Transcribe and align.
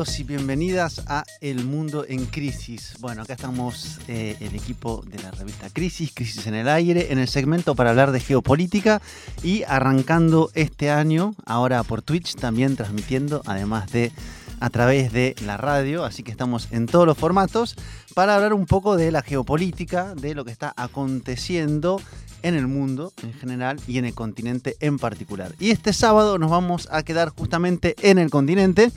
Y 0.00 0.22
bienvenidas 0.22 1.02
a 1.08 1.24
El 1.42 1.66
Mundo 1.66 2.06
en 2.08 2.24
Crisis. 2.24 2.94
Bueno, 3.00 3.20
acá 3.20 3.34
estamos 3.34 3.98
eh, 4.08 4.34
el 4.40 4.54
equipo 4.54 5.04
de 5.06 5.22
la 5.22 5.30
revista 5.30 5.68
Crisis, 5.68 6.10
Crisis 6.14 6.46
en 6.46 6.54
el 6.54 6.70
Aire, 6.70 7.12
en 7.12 7.18
el 7.18 7.28
segmento 7.28 7.74
para 7.74 7.90
hablar 7.90 8.10
de 8.10 8.20
geopolítica 8.20 9.02
y 9.42 9.62
arrancando 9.64 10.50
este 10.54 10.90
año, 10.90 11.34
ahora 11.44 11.82
por 11.82 12.00
Twitch, 12.00 12.34
también 12.36 12.76
transmitiendo, 12.76 13.42
además 13.44 13.92
de 13.92 14.10
a 14.58 14.70
través 14.70 15.12
de 15.12 15.34
la 15.44 15.58
radio, 15.58 16.06
así 16.06 16.22
que 16.22 16.30
estamos 16.30 16.68
en 16.70 16.86
todos 16.86 17.06
los 17.06 17.18
formatos 17.18 17.76
para 18.14 18.34
hablar 18.34 18.54
un 18.54 18.64
poco 18.64 18.96
de 18.96 19.10
la 19.10 19.20
geopolítica, 19.20 20.14
de 20.14 20.34
lo 20.34 20.46
que 20.46 20.50
está 20.52 20.72
aconteciendo 20.78 22.00
en 22.42 22.54
el 22.54 22.66
mundo 22.68 23.12
en 23.22 23.34
general 23.34 23.78
y 23.86 23.98
en 23.98 24.06
el 24.06 24.14
continente 24.14 24.76
en 24.80 24.98
particular. 24.98 25.54
Y 25.60 25.72
este 25.72 25.92
sábado 25.92 26.38
nos 26.38 26.50
vamos 26.50 26.88
a 26.90 27.02
quedar 27.02 27.28
justamente 27.28 27.96
en 28.00 28.16
el 28.16 28.30
continente 28.30 28.92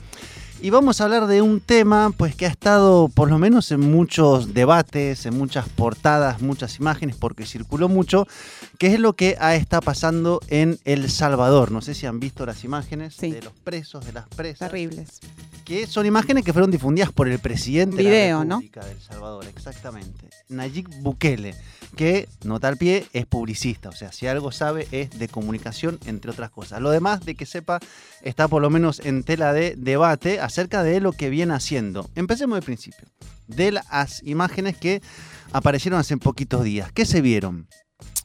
y 0.64 0.70
vamos 0.70 0.98
a 0.98 1.04
hablar 1.04 1.26
de 1.26 1.42
un 1.42 1.60
tema 1.60 2.10
pues 2.16 2.34
que 2.34 2.46
ha 2.46 2.48
estado 2.48 3.08
por 3.08 3.28
lo 3.28 3.38
menos 3.38 3.70
en 3.70 3.80
muchos 3.80 4.54
debates, 4.54 5.26
en 5.26 5.36
muchas 5.36 5.68
portadas, 5.68 6.40
muchas 6.40 6.78
imágenes 6.78 7.16
porque 7.16 7.44
circuló 7.44 7.90
mucho, 7.90 8.26
que 8.78 8.86
es 8.94 8.98
lo 8.98 9.12
que 9.12 9.36
está 9.38 9.82
pasando 9.82 10.40
en 10.48 10.78
El 10.86 11.10
Salvador. 11.10 11.70
No 11.70 11.82
sé 11.82 11.92
si 11.92 12.06
han 12.06 12.18
visto 12.18 12.46
las 12.46 12.64
imágenes 12.64 13.14
Sí. 13.14 13.30
de 13.30 13.42
los 13.42 13.52
presos, 13.52 14.06
de 14.06 14.14
las 14.14 14.26
presas 14.26 14.70
Terribles. 14.70 15.20
que 15.66 15.86
son 15.86 16.06
imágenes 16.06 16.44
que 16.44 16.54
fueron 16.54 16.70
difundidas 16.70 17.12
por 17.12 17.28
el 17.28 17.38
presidente 17.40 17.98
de 17.98 18.02
Video, 18.04 18.38
la 18.38 18.44
¿no? 18.46 18.54
República 18.56 18.86
de 18.86 18.92
El 18.92 19.00
Salvador, 19.02 19.44
exactamente. 19.44 20.30
Nayib 20.48 20.88
Bukele, 21.02 21.54
que, 21.96 22.26
nota 22.42 22.68
al 22.68 22.76
pie, 22.76 23.06
es 23.12 23.26
publicista, 23.26 23.88
o 23.90 23.92
sea, 23.92 24.12
si 24.12 24.26
algo 24.26 24.50
sabe 24.52 24.86
es 24.92 25.10
de 25.18 25.28
comunicación, 25.28 25.98
entre 26.06 26.30
otras 26.30 26.50
cosas. 26.50 26.80
Lo 26.80 26.90
demás, 26.90 27.24
de 27.24 27.34
que 27.34 27.46
sepa, 27.46 27.80
está 28.22 28.48
por 28.48 28.60
lo 28.62 28.68
menos 28.70 29.00
en 29.04 29.22
tela 29.24 29.52
de 29.52 29.74
debate 29.76 30.40
acerca 30.54 30.84
de 30.84 31.00
lo 31.00 31.10
que 31.10 31.30
viene 31.30 31.52
haciendo. 31.52 32.08
Empecemos 32.14 32.54
del 32.54 32.62
principio, 32.62 33.08
de 33.48 33.72
las 33.72 34.22
imágenes 34.22 34.76
que 34.76 35.02
aparecieron 35.50 35.98
hace 35.98 36.16
poquitos 36.16 36.62
días. 36.62 36.92
¿Qué 36.92 37.06
se 37.06 37.20
vieron? 37.22 37.66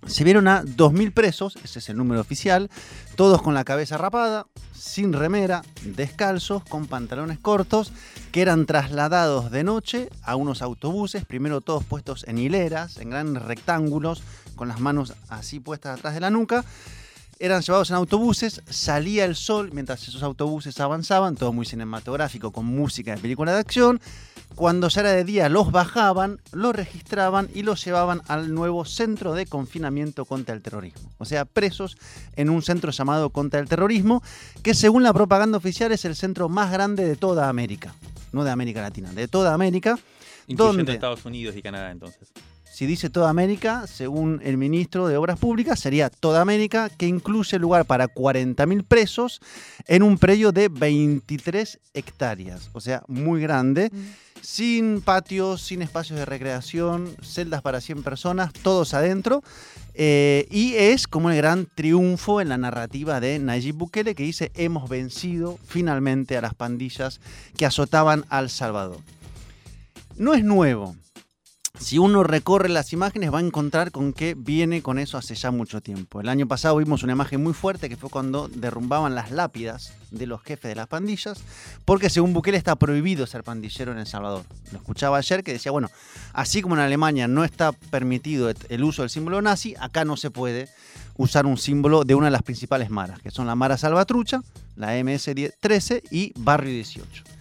Se 0.05 0.23
vieron 0.23 0.47
a 0.47 0.61
2.000 0.61 1.11
presos, 1.11 1.57
ese 1.63 1.79
es 1.79 1.89
el 1.89 1.97
número 1.97 2.21
oficial, 2.21 2.69
todos 3.15 3.41
con 3.41 3.55
la 3.55 3.63
cabeza 3.63 3.97
rapada, 3.97 4.45
sin 4.75 5.11
remera, 5.11 5.63
descalzos, 5.81 6.63
con 6.65 6.85
pantalones 6.85 7.39
cortos, 7.39 7.93
que 8.31 8.43
eran 8.43 8.67
trasladados 8.67 9.49
de 9.49 9.63
noche 9.63 10.09
a 10.21 10.35
unos 10.35 10.61
autobuses, 10.61 11.25
primero 11.25 11.61
todos 11.61 11.83
puestos 11.83 12.25
en 12.27 12.37
hileras, 12.37 12.97
en 12.97 13.09
grandes 13.09 13.41
rectángulos, 13.41 14.21
con 14.55 14.67
las 14.67 14.79
manos 14.79 15.15
así 15.29 15.59
puestas 15.59 15.97
atrás 15.97 16.13
de 16.13 16.19
la 16.19 16.29
nuca. 16.29 16.63
Eran 17.41 17.61
llevados 17.61 17.89
en 17.89 17.95
autobuses, 17.95 18.61
salía 18.69 19.23
el 19.23 19.33
sol 19.33 19.69
mientras 19.71 20.05
esos 20.05 20.23
autobuses 20.23 20.77
avanzaban, 20.81 21.35
todo 21.35 21.53
muy 21.53 21.65
cinematográfico, 21.65 22.51
con 22.51 22.65
música 22.65 23.15
de 23.15 23.21
película 23.21 23.53
de 23.53 23.59
acción. 23.59 24.01
Cuando 24.55 24.89
ya 24.89 25.01
era 25.01 25.11
de 25.13 25.23
día 25.23 25.47
los 25.47 25.71
bajaban, 25.71 26.41
los 26.51 26.75
registraban 26.75 27.47
y 27.53 27.63
los 27.63 27.85
llevaban 27.85 28.21
al 28.27 28.53
nuevo 28.53 28.83
centro 28.83 29.35
de 29.35 29.45
confinamiento 29.45 30.25
contra 30.25 30.53
el 30.53 30.61
terrorismo. 30.61 31.09
O 31.17 31.23
sea, 31.23 31.45
presos 31.45 31.97
en 32.35 32.49
un 32.49 32.61
centro 32.61 32.91
llamado 32.91 33.29
contra 33.29 33.61
el 33.61 33.69
terrorismo, 33.69 34.21
que 34.61 34.73
según 34.73 35.03
la 35.03 35.13
propaganda 35.13 35.57
oficial 35.57 35.93
es 35.93 36.03
el 36.03 36.17
centro 36.17 36.49
más 36.49 36.73
grande 36.73 37.05
de 37.05 37.15
toda 37.15 37.47
América. 37.47 37.95
No 38.33 38.43
de 38.43 38.51
América 38.51 38.81
Latina, 38.81 39.13
de 39.13 39.29
toda 39.29 39.53
América. 39.53 39.97
Incluyendo 40.47 40.79
¿Dónde? 40.79 40.93
Estados 40.93 41.23
Unidos 41.23 41.55
y 41.55 41.61
Canadá, 41.61 41.91
entonces. 41.91 42.33
Si 42.71 42.85
dice 42.85 43.09
toda 43.09 43.29
América, 43.29 43.87
según 43.87 44.39
el 44.43 44.57
ministro 44.57 45.07
de 45.07 45.17
Obras 45.17 45.37
Públicas, 45.37 45.79
sería 45.79 46.09
toda 46.09 46.41
América, 46.41 46.89
que 46.89 47.07
incluye 47.07 47.59
lugar 47.59 47.85
para 47.85 48.07
40.000 48.07 48.85
presos 48.85 49.41
en 49.87 50.03
un 50.03 50.17
predio 50.17 50.51
de 50.51 50.69
23 50.69 51.79
hectáreas. 51.93 52.69
O 52.73 52.79
sea, 52.79 53.03
muy 53.07 53.41
grande. 53.41 53.91
Sin 54.41 55.01
patios, 55.01 55.61
sin 55.61 55.81
espacios 55.81 56.19
de 56.19 56.25
recreación, 56.25 57.09
celdas 57.21 57.61
para 57.61 57.81
100 57.81 58.03
personas, 58.03 58.53
todos 58.53 58.93
adentro. 58.93 59.43
Eh, 59.93 60.47
y 60.49 60.75
es 60.75 61.07
como 61.07 61.29
el 61.31 61.35
gran 61.35 61.65
triunfo 61.65 62.39
en 62.39 62.47
la 62.47 62.57
narrativa 62.57 63.19
de 63.19 63.39
Nayib 63.39 63.75
Bukele 63.75 64.15
que 64.15 64.23
dice 64.23 64.51
hemos 64.55 64.87
vencido 64.87 65.59
finalmente 65.65 66.37
a 66.37 66.41
las 66.41 66.53
pandillas 66.53 67.19
que 67.57 67.65
azotaban 67.65 68.23
al 68.29 68.49
Salvador. 68.49 68.99
No 70.15 70.33
es 70.33 70.43
nuevo. 70.45 70.95
Si 71.77 71.97
uno 71.97 72.23
recorre 72.23 72.67
las 72.67 72.93
imágenes 72.93 73.31
va 73.31 73.37
a 73.37 73.41
encontrar 73.41 73.91
con 73.91 74.11
que 74.11 74.33
viene 74.35 74.81
con 74.81 74.97
eso 74.97 75.17
hace 75.17 75.35
ya 75.35 75.51
mucho 75.51 75.81
tiempo. 75.81 76.19
El 76.19 76.27
año 76.27 76.47
pasado 76.47 76.77
vimos 76.77 77.03
una 77.03 77.13
imagen 77.13 77.43
muy 77.43 77.53
fuerte 77.53 77.89
que 77.89 77.95
fue 77.95 78.09
cuando 78.09 78.47
derrumbaban 78.47 79.13
las 79.13 79.31
lápidas 79.31 79.93
de 80.11 80.25
los 80.25 80.41
jefes 80.41 80.69
de 80.69 80.75
las 80.75 80.87
pandillas, 80.87 81.41
porque 81.85 82.09
según 82.09 82.33
Bukele 82.33 82.57
está 82.57 82.75
prohibido 82.75 83.27
ser 83.27 83.43
pandillero 83.43 83.91
en 83.91 83.99
El 83.99 84.07
Salvador. 84.07 84.43
Lo 84.71 84.79
escuchaba 84.79 85.17
ayer 85.17 85.43
que 85.43 85.53
decía, 85.53 85.71
bueno, 85.71 85.89
así 86.33 86.61
como 86.61 86.75
en 86.75 86.81
Alemania 86.81 87.27
no 87.27 87.43
está 87.43 87.71
permitido 87.71 88.49
el 88.49 88.83
uso 88.83 89.03
del 89.03 89.11
símbolo 89.11 89.41
nazi, 89.41 89.75
acá 89.79 90.03
no 90.05 90.17
se 90.17 90.31
puede 90.31 90.69
usar 91.17 91.45
un 91.45 91.57
símbolo 91.57 92.03
de 92.03 92.15
una 92.15 92.27
de 92.27 92.31
las 92.31 92.43
principales 92.43 92.89
maras, 92.89 93.21
que 93.21 93.29
son 93.31 93.45
la 93.45 93.55
Mara 93.55 93.77
Salvatrucha, 93.77 94.41
la 94.75 94.97
MS-13 94.97 96.03
y 96.11 96.33
Barrio 96.35 96.71
18. 96.71 97.38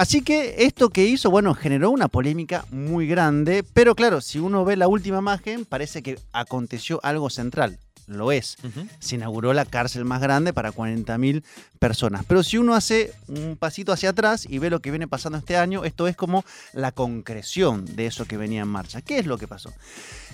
Así 0.00 0.22
que 0.22 0.64
esto 0.64 0.88
que 0.88 1.04
hizo, 1.04 1.30
bueno, 1.30 1.54
generó 1.54 1.90
una 1.90 2.08
polémica 2.08 2.64
muy 2.70 3.06
grande, 3.06 3.62
pero 3.74 3.94
claro, 3.94 4.22
si 4.22 4.38
uno 4.38 4.64
ve 4.64 4.74
la 4.74 4.88
última 4.88 5.18
imagen, 5.18 5.66
parece 5.66 6.02
que 6.02 6.18
aconteció 6.32 7.00
algo 7.02 7.28
central. 7.28 7.78
Lo 8.06 8.32
es. 8.32 8.56
Se 8.98 9.16
inauguró 9.16 9.52
la 9.52 9.66
cárcel 9.66 10.06
más 10.06 10.22
grande 10.22 10.54
para 10.54 10.72
40.000 10.72 11.44
personas. 11.78 12.24
Pero 12.26 12.42
si 12.42 12.56
uno 12.56 12.74
hace 12.74 13.12
un 13.28 13.58
pasito 13.58 13.92
hacia 13.92 14.08
atrás 14.08 14.46
y 14.48 14.58
ve 14.58 14.70
lo 14.70 14.80
que 14.80 14.90
viene 14.90 15.06
pasando 15.06 15.36
este 15.36 15.58
año, 15.58 15.84
esto 15.84 16.08
es 16.08 16.16
como 16.16 16.46
la 16.72 16.92
concreción 16.92 17.84
de 17.84 18.06
eso 18.06 18.24
que 18.24 18.38
venía 18.38 18.62
en 18.62 18.68
marcha. 18.68 19.02
¿Qué 19.02 19.18
es 19.18 19.26
lo 19.26 19.36
que 19.36 19.48
pasó? 19.48 19.70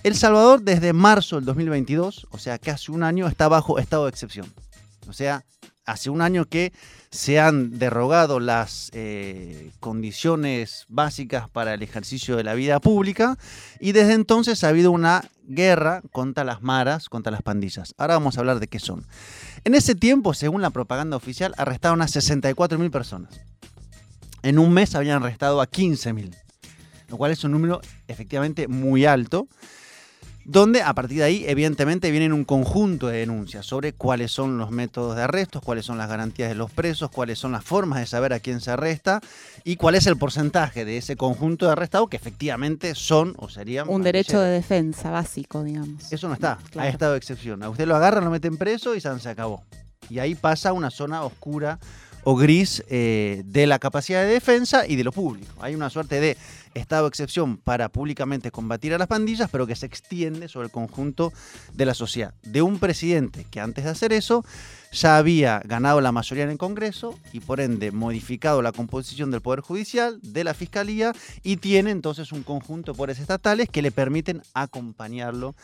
El 0.05 0.15
Salvador 0.15 0.63
desde 0.63 0.93
marzo 0.93 1.37
del 1.37 1.45
2022, 1.45 2.29
o 2.31 2.39
sea, 2.39 2.61
casi 2.61 2.93
un 2.93 3.03
año, 3.03 3.27
está 3.27 3.49
bajo 3.49 3.81
estado 3.81 4.05
de 4.05 4.11
excepción. 4.11 4.47
O 5.09 5.13
sea, 5.13 5.45
hace 5.87 6.11
un 6.11 6.21
año 6.21 6.45
que 6.45 6.73
se 7.11 7.41
han 7.41 7.79
derogado 7.79 8.41
las 8.41 8.91
eh, 8.93 9.71
condiciones 9.81 10.85
básicas 10.89 11.49
para 11.49 11.75
el 11.75 11.83
ejercicio 11.83 12.37
de 12.37 12.45
la 12.45 12.55
vida 12.55 12.81
pública 12.81 13.39
y 13.81 13.93
desde 13.93 14.13
entonces 14.13 14.65
ha 14.65 14.69
habido 14.69 14.91
una 14.91 15.25
guerra 15.49 16.03
contra 16.13 16.45
las 16.45 16.61
maras, 16.61 17.09
contra 17.09 17.31
las 17.31 17.43
pandillas. 17.43 17.95
Ahora 17.97 18.15
vamos 18.15 18.37
a 18.37 18.41
hablar 18.41 18.59
de 18.61 18.67
qué 18.67 18.81
son. 18.81 19.07
En 19.65 19.75
ese 19.75 19.95
tiempo, 19.95 20.35
según 20.35 20.61
la 20.61 20.71
propaganda 20.71 21.17
oficial, 21.17 21.55
arrestaron 21.57 22.03
a 22.03 22.07
64.000 22.07 22.91
personas. 22.91 23.41
En 24.43 24.59
un 24.59 24.73
mes 24.73 24.95
habían 24.95 25.23
arrestado 25.23 25.61
a 25.61 25.71
15.000, 25.71 26.35
lo 27.09 27.17
cual 27.17 27.33
es 27.33 27.43
un 27.45 27.53
número 27.53 27.81
efectivamente 28.09 28.69
muy 28.69 29.07
alto 29.07 29.49
donde 30.49 30.81
a 30.81 30.95
partir 30.95 31.19
de 31.19 31.25
ahí 31.25 31.45
evidentemente 31.49 32.13
vienen 32.13 32.33
un 32.33 32.45
conjunto 32.45 33.09
de 33.09 33.19
denuncias 33.19 33.67
sobre 33.67 33.93
cuáles 33.93 34.31
son 34.31 34.59
los 34.59 34.71
métodos 34.71 35.17
de 35.17 35.23
arrestos, 35.23 35.61
cuáles 35.61 35.85
son 35.85 35.99
las 35.99 36.09
garantías 36.09 36.49
de 36.49 36.55
los 36.55 36.71
presos, 36.71 37.11
cuáles 37.11 37.41
son 37.41 37.51
las 37.51 37.65
formas 37.65 37.99
de 37.99 38.07
saber 38.07 38.33
a 38.33 38.39
quién 38.39 38.61
se 38.61 38.71
arresta 38.71 39.21
y 39.65 39.75
cuál 39.75 39.97
es 39.97 40.07
el 40.07 40.17
porcentaje 40.17 40.85
de 40.85 40.99
ese 40.99 41.17
conjunto 41.17 41.67
de 41.67 41.73
arrestados 41.73 42.09
que 42.09 42.17
efectivamente 42.17 42.95
son 42.95 43.35
o 43.39 43.49
serían... 43.49 43.89
Un 43.89 44.03
derecho 44.03 44.41
de 44.41 44.51
defensa 44.51 45.11
básico, 45.11 45.65
digamos. 45.65 46.13
Eso 46.13 46.29
no 46.29 46.35
está, 46.35 46.59
Claro. 46.71 46.87
hay 46.87 46.93
estado 46.93 47.13
de 47.13 47.19
excepción. 47.19 47.65
A 47.65 47.69
usted 47.69 47.89
lo 47.89 47.97
agarran, 47.97 48.25
lo 48.25 48.31
meten 48.31 48.57
preso 48.57 48.95
y 48.95 49.01
se 49.01 49.09
acabó. 49.29 49.65
Y 50.09 50.21
ahí 50.21 50.37
pasa 50.37 50.73
una 50.73 50.91
zona 50.91 51.25
oscura 51.25 51.81
o 52.29 52.35
gris 52.35 52.83
eh, 52.89 53.45
de 53.47 53.69
la 53.69 53.79
capacidad 53.79 54.23
de 54.23 54.33
defensa 54.33 54.85
y 54.85 54.97
de 54.97 55.05
lo 55.05 55.13
público. 55.13 55.55
Hay 55.61 55.77
una 55.77 55.91
suerte 55.91 56.19
de 56.19 56.37
estado 56.75 57.05
de 57.05 57.11
excepción 57.11 57.57
para 57.57 57.89
públicamente 57.89 58.51
combatir 58.51 58.93
a 58.93 58.99
las 58.99 59.07
pandillas, 59.07 59.49
pero 59.49 59.65
que 59.65 59.77
se 59.77 59.87
extiende 59.87 60.49
sobre 60.49 60.67
el 60.67 60.73
conjunto 60.73 61.33
de 61.73 61.87
la 61.87 61.95
sociedad. 61.95 62.35
De 62.43 62.63
un 62.63 62.81
presidente 62.81 63.47
que 63.49 63.61
antes 63.61 63.85
de 63.85 63.91
hacer 63.91 64.13
eso 64.13 64.45
ya 64.91 65.19
había 65.19 65.61
ganado 65.65 66.01
la 66.01 66.11
mayoría 66.11 66.43
en 66.43 66.51
el 66.51 66.59
Congreso 66.59 67.17
y 67.33 67.39
por 67.39 67.61
ende 67.61 67.93
modificado 67.93 68.61
la 68.61 68.73
composición 68.73 69.31
del 69.31 69.41
Poder 69.41 69.61
Judicial, 69.61 70.19
de 70.21 70.43
la 70.43 70.53
Fiscalía 70.53 71.13
y 71.45 71.59
tiene 71.59 71.93
entonces 71.93 72.33
un 72.33 72.43
conjunto 72.43 72.91
de 72.91 72.97
poderes 72.97 73.21
estatales 73.21 73.69
que 73.69 73.83
le 73.83 73.93
permiten 73.93 74.43
acompañarlo 74.53 75.55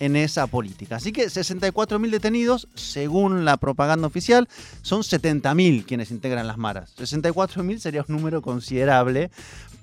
en 0.00 0.16
esa 0.16 0.48
política. 0.48 0.96
Así 0.96 1.12
que 1.12 1.26
64.000 1.26 2.10
detenidos, 2.10 2.66
según 2.74 3.44
la 3.44 3.58
propaganda 3.58 4.08
oficial, 4.08 4.48
son 4.82 5.02
70.000 5.02 5.84
quienes 5.84 6.10
integran 6.10 6.48
las 6.48 6.58
maras. 6.58 6.92
64.000 6.98 7.78
sería 7.78 8.04
un 8.08 8.16
número 8.16 8.42
considerable 8.42 9.30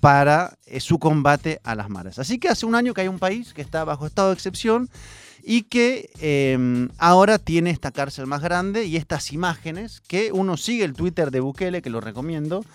para 0.01 0.57
eh, 0.65 0.79
su 0.79 0.99
combate 0.99 1.61
a 1.63 1.75
las 1.75 1.89
maras. 1.89 2.19
Así 2.19 2.39
que 2.39 2.49
hace 2.49 2.65
un 2.65 2.75
año 2.75 2.93
que 2.93 3.01
hay 3.01 3.07
un 3.07 3.19
país 3.19 3.53
que 3.53 3.61
está 3.61 3.85
bajo 3.85 4.05
estado 4.05 4.29
de 4.29 4.33
excepción 4.33 4.89
y 5.43 5.63
que 5.63 6.09
eh, 6.19 6.87
ahora 6.97 7.39
tiene 7.39 7.69
esta 7.69 7.91
cárcel 7.91 8.25
más 8.27 8.41
grande 8.41 8.85
y 8.85 8.97
estas 8.97 9.31
imágenes 9.31 10.01
que 10.07 10.31
uno 10.33 10.57
sigue 10.57 10.83
el 10.83 10.93
Twitter 10.93 11.31
de 11.31 11.39
Bukele, 11.39 11.81
que 11.81 11.89
lo 11.89 12.01
recomiendo, 12.01 12.65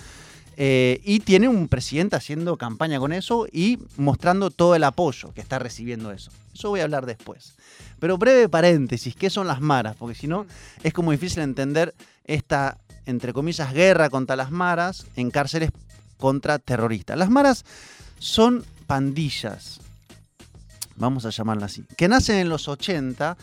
eh, 0.56 1.00
y 1.04 1.20
tiene 1.20 1.49
un 1.49 1.69
presidente 1.69 2.16
haciendo 2.16 2.56
campaña 2.56 2.99
con 2.99 3.12
eso 3.12 3.46
y 3.50 3.78
mostrando 3.96 4.50
todo 4.50 4.75
el 4.75 4.84
apoyo 4.84 5.32
que 5.32 5.40
está 5.40 5.58
recibiendo 5.58 6.12
eso. 6.12 6.31
Eso 6.54 6.70
voy 6.70 6.81
a 6.81 6.84
hablar 6.84 7.06
después. 7.06 7.54
Pero 7.99 8.19
breve 8.19 8.49
paréntesis, 8.49 9.14
¿qué 9.14 9.31
son 9.31 9.46
las 9.46 9.60
maras? 9.60 9.96
Porque 9.96 10.14
si 10.14 10.26
no, 10.26 10.46
es 10.82 10.93
como 10.93 11.12
difícil 11.12 11.43
entender 11.43 11.94
esta, 12.25 12.78
entre 13.06 13.32
comillas, 13.32 13.72
guerra 13.72 14.10
contra 14.10 14.37
las 14.37 14.50
maras 14.50 15.06
en 15.16 15.31
cárceles 15.31 15.70
contra 16.19 16.58
terroristas. 16.58 17.16
Las 17.16 17.31
maras 17.31 17.64
son 18.19 18.64
pandillas, 18.87 19.81
vamos 20.96 21.25
a 21.25 21.31
llamarlas 21.31 21.72
así, 21.72 21.84
que 21.96 22.08
nacen 22.08 22.37
en 22.37 22.49
los 22.49 22.69
80 22.69 23.37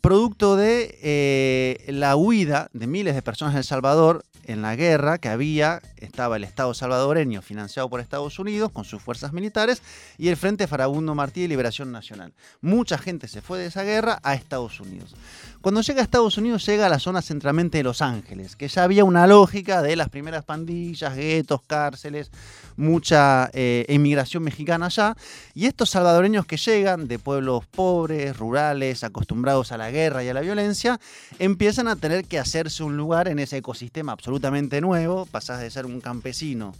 producto 0.00 0.56
de 0.56 0.98
eh, 1.02 1.92
la 1.92 2.16
huida 2.16 2.68
de 2.72 2.86
miles 2.86 3.14
de 3.14 3.22
personas 3.22 3.54
en 3.54 3.58
El 3.58 3.64
Salvador 3.64 4.24
en 4.46 4.62
la 4.62 4.76
guerra 4.76 5.18
que 5.18 5.28
había, 5.28 5.82
estaba 5.96 6.36
el 6.36 6.44
Estado 6.44 6.72
salvadoreño 6.72 7.42
financiado 7.42 7.90
por 7.90 8.00
Estados 8.00 8.38
Unidos 8.38 8.70
con 8.70 8.84
sus 8.84 9.02
fuerzas 9.02 9.32
militares 9.32 9.82
y 10.18 10.28
el 10.28 10.36
Frente 10.36 10.68
Farabundo 10.68 11.14
Martí 11.14 11.42
de 11.42 11.48
Liberación 11.48 11.90
Nacional. 11.90 12.32
Mucha 12.60 12.96
gente 12.96 13.26
se 13.26 13.42
fue 13.42 13.58
de 13.58 13.66
esa 13.66 13.82
guerra 13.82 14.20
a 14.22 14.34
Estados 14.34 14.80
Unidos. 14.80 15.14
Cuando 15.60 15.80
llega 15.80 16.00
a 16.00 16.04
Estados 16.04 16.38
Unidos 16.38 16.64
llega 16.66 16.86
a 16.86 16.88
la 16.88 16.98
zona 16.98 17.22
centralmente 17.22 17.78
de 17.78 17.84
Los 17.84 18.02
Ángeles, 18.02 18.54
que 18.56 18.68
ya 18.68 18.84
había 18.84 19.04
una 19.04 19.26
lógica 19.26 19.82
de 19.82 19.96
las 19.96 20.08
primeras 20.08 20.44
pandillas, 20.44 21.16
guetos, 21.16 21.60
cárceles, 21.66 22.30
mucha 22.76 23.50
eh, 23.52 23.84
emigración 23.88 24.42
mexicana 24.42 24.86
allá, 24.86 25.16
y 25.54 25.66
estos 25.66 25.90
salvadoreños 25.90 26.46
que 26.46 26.56
llegan 26.56 27.08
de 27.08 27.18
pueblos 27.18 27.66
pobres, 27.66 28.36
rurales, 28.36 29.02
acostumbrados 29.02 29.72
a 29.72 29.78
la 29.78 29.90
guerra 29.90 30.22
y 30.22 30.28
a 30.28 30.34
la 30.34 30.40
violencia, 30.40 31.00
empiezan 31.38 31.88
a 31.88 31.96
tener 31.96 32.24
que 32.26 32.38
hacerse 32.38 32.84
un 32.84 32.96
lugar 32.96 33.28
en 33.28 33.38
ese 33.38 33.56
ecosistema 33.56 34.12
absolutamente 34.12 34.80
nuevo, 34.80 35.26
pasás 35.26 35.60
de 35.60 35.70
ser 35.70 35.86
un 35.86 36.00
campesino 36.00 36.74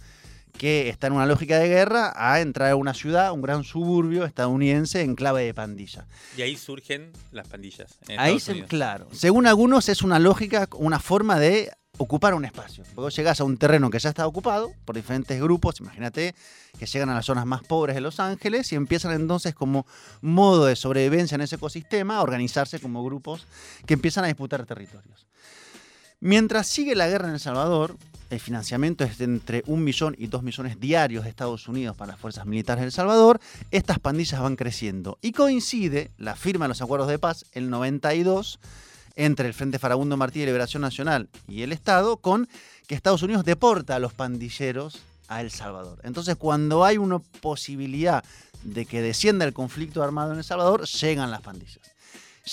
que 0.57 0.89
está 0.89 1.07
en 1.07 1.13
una 1.13 1.25
lógica 1.25 1.59
de 1.59 1.67
guerra 1.67 2.13
a 2.15 2.41
entrar 2.41 2.71
a 2.71 2.75
una 2.75 2.93
ciudad, 2.93 3.31
un 3.31 3.41
gran 3.41 3.63
suburbio 3.63 4.25
estadounidense 4.25 5.01
en 5.01 5.15
clave 5.15 5.43
de 5.43 5.53
pandilla. 5.53 6.07
Y 6.35 6.41
ahí 6.41 6.55
surgen 6.55 7.11
las 7.31 7.47
pandillas. 7.47 7.97
en 8.07 8.19
Ahí 8.19 8.39
se, 8.39 8.63
claro. 8.63 9.07
Según 9.11 9.47
algunos 9.47 9.89
es 9.89 10.01
una 10.01 10.19
lógica, 10.19 10.67
una 10.73 10.99
forma 10.99 11.39
de 11.39 11.71
ocupar 11.97 12.33
un 12.33 12.45
espacio. 12.45 12.83
Porque 12.83 13.01
vos 13.01 13.15
llegás 13.15 13.41
a 13.41 13.43
un 13.43 13.57
terreno 13.57 13.89
que 13.89 13.99
ya 13.99 14.09
está 14.09 14.25
ocupado 14.27 14.71
por 14.85 14.95
diferentes 14.95 15.39
grupos, 15.41 15.79
imagínate 15.79 16.35
que 16.77 16.85
llegan 16.85 17.09
a 17.09 17.15
las 17.15 17.25
zonas 17.25 17.45
más 17.45 17.63
pobres 17.63 17.95
de 17.95 18.01
Los 18.01 18.19
Ángeles 18.19 18.71
y 18.71 18.75
empiezan 18.75 19.13
entonces 19.13 19.55
como 19.55 19.85
modo 20.21 20.65
de 20.65 20.75
sobrevivencia 20.75 21.35
en 21.35 21.41
ese 21.41 21.55
ecosistema 21.55 22.17
a 22.17 22.21
organizarse 22.21 22.79
como 22.79 23.03
grupos 23.03 23.47
que 23.85 23.95
empiezan 23.95 24.23
a 24.23 24.27
disputar 24.27 24.65
territorios. 24.65 25.27
Mientras 26.19 26.67
sigue 26.67 26.95
la 26.95 27.07
guerra 27.07 27.27
en 27.27 27.35
El 27.35 27.39
Salvador, 27.39 27.97
el 28.29 28.39
financiamiento 28.39 29.03
es 29.03 29.17
de 29.17 29.25
entre 29.25 29.63
un 29.67 29.83
millón 29.83 30.15
y 30.17 30.27
dos 30.27 30.43
millones 30.43 30.79
diarios 30.79 31.23
de 31.23 31.29
Estados 31.29 31.67
Unidos 31.67 31.95
para 31.95 32.11
las 32.11 32.19
fuerzas 32.19 32.45
militares 32.45 32.81
de 32.81 32.87
El 32.87 32.91
Salvador, 32.91 33.39
estas 33.71 33.99
pandillas 33.99 34.41
van 34.41 34.55
creciendo. 34.55 35.17
Y 35.21 35.31
coincide 35.31 36.11
la 36.17 36.35
firma 36.35 36.65
de 36.65 36.69
los 36.69 36.81
acuerdos 36.81 37.07
de 37.07 37.19
paz, 37.19 37.45
el 37.53 37.69
92, 37.69 38.59
entre 39.15 39.47
el 39.47 39.53
Frente 39.53 39.79
Farabundo 39.79 40.17
Martí 40.17 40.39
de 40.39 40.45
Liberación 40.45 40.81
Nacional 40.81 41.29
y 41.47 41.63
el 41.63 41.71
Estado, 41.71 42.17
con 42.17 42.47
que 42.87 42.95
Estados 42.95 43.23
Unidos 43.23 43.45
deporta 43.45 43.95
a 43.95 43.99
los 43.99 44.13
pandilleros 44.13 44.99
a 45.27 45.41
El 45.41 45.51
Salvador. 45.51 45.99
Entonces, 46.03 46.35
cuando 46.35 46.85
hay 46.85 46.97
una 46.97 47.19
posibilidad 47.19 48.23
de 48.63 48.85
que 48.85 49.01
descienda 49.01 49.45
el 49.45 49.53
conflicto 49.53 50.03
armado 50.03 50.31
en 50.31 50.39
El 50.39 50.43
Salvador, 50.43 50.85
llegan 50.85 51.31
las 51.31 51.41
pandillas. 51.41 51.79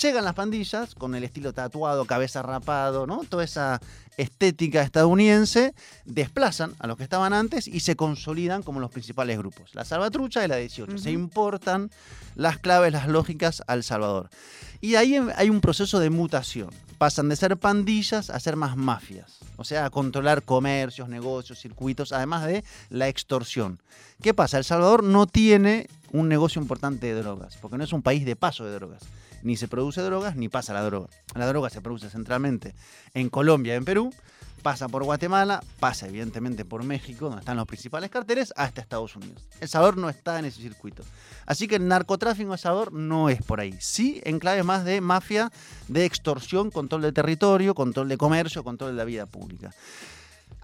Llegan 0.01 0.25
las 0.25 0.33
pandillas 0.33 0.93
con 0.93 1.15
el 1.15 1.23
estilo 1.23 1.53
tatuado, 1.53 2.03
cabeza 2.03 2.41
rapado, 2.41 3.07
¿no? 3.07 3.23
Toda 3.23 3.45
esa 3.45 3.79
estética 4.17 4.81
estadounidense, 4.81 5.73
desplazan 6.03 6.73
a 6.79 6.87
los 6.87 6.97
que 6.97 7.03
estaban 7.03 7.31
antes 7.31 7.67
y 7.67 7.79
se 7.79 7.95
consolidan 7.95 8.61
como 8.61 8.81
los 8.81 8.91
principales 8.91 9.37
grupos. 9.37 9.73
La 9.73 9.85
Salvatrucha 9.85 10.43
y 10.43 10.49
la 10.49 10.57
18. 10.57 10.97
Se 10.97 11.11
importan 11.11 11.91
las 12.35 12.57
claves, 12.59 12.91
las 12.91 13.07
lógicas 13.07 13.63
al 13.67 13.83
Salvador. 13.83 14.29
Y 14.81 14.95
ahí 14.95 15.17
hay 15.35 15.49
un 15.49 15.61
proceso 15.61 15.99
de 15.99 16.09
mutación. 16.09 16.71
Pasan 16.97 17.29
de 17.29 17.37
ser 17.37 17.55
pandillas 17.55 18.29
a 18.29 18.39
ser 18.41 18.57
más 18.57 18.75
mafias. 18.75 19.39
O 19.55 19.63
sea, 19.63 19.85
a 19.85 19.89
controlar 19.89 20.43
comercios, 20.43 21.07
negocios, 21.07 21.59
circuitos, 21.59 22.11
además 22.11 22.45
de 22.45 22.65
la 22.89 23.07
extorsión. 23.07 23.81
¿Qué 24.21 24.33
pasa? 24.33 24.57
El 24.57 24.65
Salvador 24.65 25.03
no 25.03 25.25
tiene 25.25 25.87
un 26.11 26.27
negocio 26.27 26.61
importante 26.61 27.07
de 27.07 27.21
drogas, 27.21 27.57
porque 27.61 27.77
no 27.77 27.85
es 27.85 27.93
un 27.93 28.01
país 28.01 28.25
de 28.25 28.35
paso 28.35 28.65
de 28.65 28.73
drogas. 28.73 29.01
Ni 29.45 29.57
se 29.57 29.67
produce 29.67 30.01
drogas, 30.01 30.35
ni 30.35 30.49
pasa 30.49 30.73
la 30.73 30.81
droga. 30.81 31.07
La 31.35 31.45
droga 31.45 31.69
se 31.69 31.79
produce 31.79 32.09
centralmente 32.09 32.73
en 33.13 33.29
Colombia 33.29 33.75
y 33.75 33.77
en 33.77 33.85
Perú, 33.85 34.11
pasa 34.63 34.89
por 34.89 35.03
Guatemala, 35.03 35.63
pasa 35.79 36.07
evidentemente 36.07 36.65
por 36.65 36.83
México, 36.83 37.25
donde 37.25 37.41
están 37.41 37.55
los 37.55 37.67
principales 37.67 38.09
carteles, 38.09 38.51
hasta 38.55 38.81
Estados 38.81 39.15
Unidos. 39.15 39.47
El 39.61 39.67
Salvador 39.67 39.97
no 39.97 40.09
está 40.09 40.39
en 40.39 40.45
ese 40.45 40.63
circuito. 40.63 41.03
Así 41.45 41.67
que 41.67 41.75
el 41.75 41.87
narcotráfico 41.87 42.53
El 42.53 42.57
Salvador 42.57 42.91
no 42.91 43.29
es 43.29 43.39
por 43.43 43.59
ahí. 43.59 43.75
Sí, 43.79 44.19
en 44.25 44.39
clave 44.39 44.63
más 44.63 44.83
de 44.83 44.99
mafia, 44.99 45.51
de 45.89 46.05
extorsión, 46.05 46.71
control 46.71 47.03
de 47.03 47.11
territorio, 47.11 47.75
control 47.75 48.09
de 48.09 48.17
comercio, 48.17 48.63
control 48.63 48.93
de 48.93 48.97
la 48.97 49.05
vida 49.05 49.27
pública. 49.27 49.75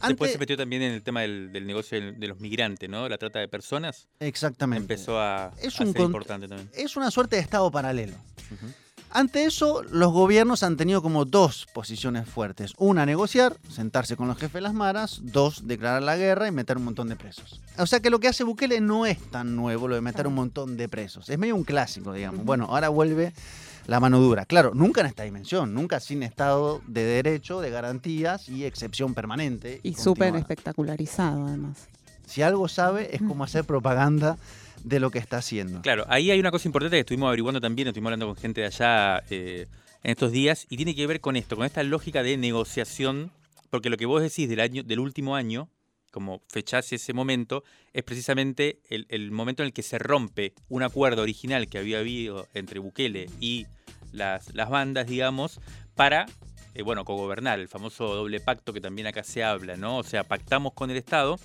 Después 0.07 0.31
se 0.31 0.37
metió 0.37 0.57
también 0.57 0.81
en 0.81 0.91
el 0.93 1.03
tema 1.03 1.21
del, 1.21 1.51
del 1.51 1.65
negocio 1.65 1.99
de 1.99 2.27
los 2.27 2.39
migrantes, 2.39 2.89
¿no? 2.89 3.07
La 3.09 3.17
trata 3.17 3.39
de 3.39 3.47
personas. 3.47 4.07
Exactamente. 4.19 4.81
Empezó 4.93 5.19
a, 5.19 5.53
Es 5.61 5.79
a 5.79 5.83
un 5.83 5.93
ser 5.93 6.01
importante 6.01 6.47
también. 6.47 6.69
Es 6.73 6.95
una 6.95 7.11
suerte 7.11 7.35
de 7.37 7.41
Estado 7.41 7.69
paralelo. 7.71 8.15
Ujú. 8.51 8.73
Ante 9.13 9.43
eso, 9.43 9.83
los 9.91 10.13
gobiernos 10.13 10.63
han 10.63 10.77
tenido 10.77 11.01
como 11.01 11.25
dos 11.25 11.67
posiciones 11.73 12.29
fuertes. 12.29 12.73
Una, 12.77 13.05
negociar, 13.05 13.57
sentarse 13.69 14.15
con 14.15 14.29
los 14.29 14.37
jefes 14.37 14.53
de 14.53 14.61
las 14.61 14.73
maras. 14.73 15.19
Dos, 15.21 15.67
declarar 15.67 16.01
la 16.01 16.15
guerra 16.15 16.47
y 16.47 16.51
meter 16.51 16.77
un 16.77 16.85
montón 16.85 17.09
de 17.09 17.17
presos. 17.17 17.59
O 17.77 17.85
sea 17.85 17.99
que 17.99 18.09
lo 18.09 18.21
que 18.21 18.29
hace 18.29 18.45
Bukele 18.45 18.79
no 18.79 19.05
es 19.05 19.19
tan 19.29 19.55
nuevo 19.55 19.89
lo 19.89 19.95
de 19.95 20.01
meter 20.01 20.27
un 20.27 20.35
montón 20.35 20.77
de 20.77 20.87
presos. 20.87 21.29
Es 21.29 21.37
medio 21.37 21.55
un 21.55 21.65
clásico, 21.65 22.13
digamos. 22.13 22.45
Bueno, 22.45 22.67
ahora 22.69 22.87
vuelve 22.87 23.33
la 23.85 23.99
mano 23.99 24.19
dura. 24.19 24.45
Claro, 24.45 24.71
nunca 24.73 25.01
en 25.01 25.07
esta 25.07 25.23
dimensión, 25.23 25.73
nunca 25.73 25.99
sin 25.99 26.23
Estado 26.23 26.81
de 26.87 27.03
derecho, 27.03 27.59
de 27.59 27.69
garantías 27.69 28.47
y 28.47 28.63
excepción 28.63 29.13
permanente. 29.13 29.81
Y 29.83 29.95
súper 29.95 30.37
espectacularizado, 30.37 31.47
además. 31.47 31.87
Si 32.25 32.43
algo 32.43 32.69
sabe, 32.69 33.13
es 33.13 33.21
cómo 33.21 33.43
hacer 33.43 33.65
propaganda 33.65 34.37
de 34.83 34.99
lo 34.99 35.11
que 35.11 35.19
está 35.19 35.37
haciendo. 35.37 35.81
Claro, 35.81 36.05
ahí 36.09 36.31
hay 36.31 36.39
una 36.39 36.51
cosa 36.51 36.67
importante 36.67 36.97
que 36.97 37.01
estuvimos 37.01 37.27
averiguando 37.27 37.61
también, 37.61 37.87
estuvimos 37.87 38.09
hablando 38.09 38.27
con 38.27 38.35
gente 38.35 38.61
de 38.61 38.67
allá 38.67 39.23
eh, 39.29 39.67
en 40.03 40.11
estos 40.11 40.31
días, 40.31 40.65
y 40.69 40.77
tiene 40.77 40.95
que 40.95 41.05
ver 41.07 41.21
con 41.21 41.35
esto, 41.35 41.55
con 41.55 41.65
esta 41.65 41.83
lógica 41.83 42.23
de 42.23 42.37
negociación, 42.37 43.31
porque 43.69 43.89
lo 43.89 43.97
que 43.97 44.05
vos 44.05 44.21
decís 44.21 44.49
del, 44.49 44.59
año, 44.59 44.83
del 44.83 44.99
último 44.99 45.35
año, 45.35 45.69
como 46.11 46.41
fechás 46.49 46.91
ese 46.91 47.13
momento, 47.13 47.63
es 47.93 48.03
precisamente 48.03 48.79
el, 48.89 49.31
momento 49.31 49.63
en 49.63 49.67
el 49.67 49.73
que 49.73 49.83
se 49.83 49.97
rompe 49.97 50.53
un 50.69 50.83
acuerdo 50.83 51.21
original 51.21 51.67
que 51.67 51.77
había 51.77 51.99
habido 51.99 52.47
entre 52.53 52.79
Bukele 52.79 53.29
y 53.39 53.65
las, 54.11 54.53
las 54.53 54.69
bandas, 54.69 55.07
digamos, 55.07 55.61
para, 55.95 56.25
eh, 56.73 56.81
bueno, 56.83 57.05
cogobernar, 57.05 57.59
el 57.59 57.69
famoso 57.69 58.13
doble 58.13 58.41
pacto 58.41 58.73
que 58.73 58.81
también 58.81 59.07
acá 59.07 59.23
se 59.23 59.43
habla, 59.43 59.77
¿no? 59.77 59.97
O 59.97 60.03
sea, 60.03 60.25
pactamos 60.25 60.73
con 60.73 60.91
el 60.91 60.97
Estado 60.97 61.39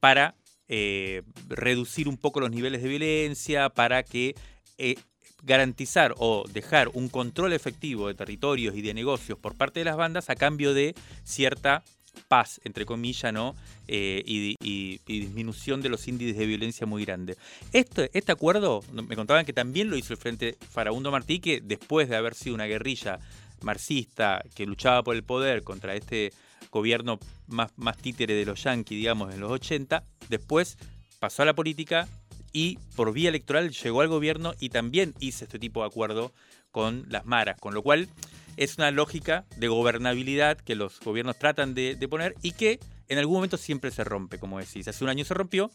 para 0.00 0.34
eh, 0.70 1.22
reducir 1.48 2.08
un 2.08 2.16
poco 2.16 2.40
los 2.40 2.50
niveles 2.50 2.82
de 2.82 2.88
violencia, 2.88 3.68
para 3.68 4.02
que 4.02 4.34
eh, 4.78 4.94
garantizar 5.42 6.14
o 6.18 6.44
dejar 6.52 6.88
un 6.94 7.08
control 7.08 7.52
efectivo 7.52 8.08
de 8.08 8.14
territorios 8.14 8.74
y 8.76 8.80
de 8.80 8.94
negocios 8.94 9.38
por 9.38 9.54
parte 9.56 9.80
de 9.80 9.84
las 9.84 9.96
bandas 9.96 10.30
a 10.30 10.36
cambio 10.36 10.72
de 10.72 10.94
cierta 11.24 11.82
paz, 12.28 12.60
entre 12.64 12.84
comillas, 12.84 13.32
¿no? 13.32 13.54
Eh, 13.88 14.22
y, 14.26 14.56
y- 14.62 15.00
disminución 15.06 15.80
de 15.80 15.88
los 15.88 16.06
índices 16.08 16.36
de 16.36 16.46
violencia 16.46 16.86
muy 16.86 17.04
grande. 17.04 17.36
Este, 17.72 18.10
este 18.12 18.32
acuerdo, 18.32 18.82
me 18.92 19.16
contaban 19.16 19.44
que 19.44 19.52
también 19.52 19.90
lo 19.90 19.96
hizo 19.96 20.12
el 20.12 20.18
Frente 20.18 20.56
Farabundo 20.70 21.10
Martí, 21.10 21.40
que 21.40 21.60
después 21.60 22.08
de 22.08 22.16
haber 22.16 22.34
sido 22.34 22.54
una 22.54 22.66
guerrilla 22.66 23.18
marxista 23.62 24.42
que 24.54 24.66
luchaba 24.66 25.02
por 25.02 25.16
el 25.16 25.22
poder 25.22 25.62
contra 25.62 25.94
este 25.94 26.32
gobierno 26.70 27.18
más, 27.46 27.72
más 27.76 27.96
títere 27.96 28.34
de 28.34 28.44
los 28.44 28.62
yanquis, 28.62 28.98
digamos, 28.98 29.34
en 29.34 29.40
los 29.40 29.50
80, 29.50 30.04
después 30.28 30.78
pasó 31.18 31.42
a 31.42 31.46
la 31.46 31.54
política 31.54 32.08
y 32.52 32.78
por 32.96 33.12
vía 33.12 33.28
electoral 33.28 33.70
llegó 33.70 34.00
al 34.00 34.08
gobierno 34.08 34.54
y 34.58 34.70
también 34.70 35.14
hizo 35.20 35.44
este 35.44 35.58
tipo 35.58 35.80
de 35.80 35.86
acuerdo 35.86 36.32
con 36.70 37.06
las 37.08 37.24
maras, 37.24 37.58
con 37.60 37.74
lo 37.74 37.82
cual 37.82 38.08
es 38.56 38.76
una 38.78 38.90
lógica 38.90 39.46
de 39.56 39.68
gobernabilidad 39.68 40.58
que 40.58 40.74
los 40.74 41.00
gobiernos 41.00 41.38
tratan 41.38 41.74
de, 41.74 41.96
poner 42.08 42.34
y 42.42 42.52
que 42.52 42.80
en 43.08 43.18
algún 43.18 43.36
momento 43.36 43.56
siempre 43.56 43.90
se 43.90 44.04
rompe, 44.04 44.38
como 44.38 44.58
decís. 44.58 44.86
Hace 44.88 45.04
un 45.04 45.10
año 45.10 45.24
se 45.24 45.34
rompió 45.34 45.70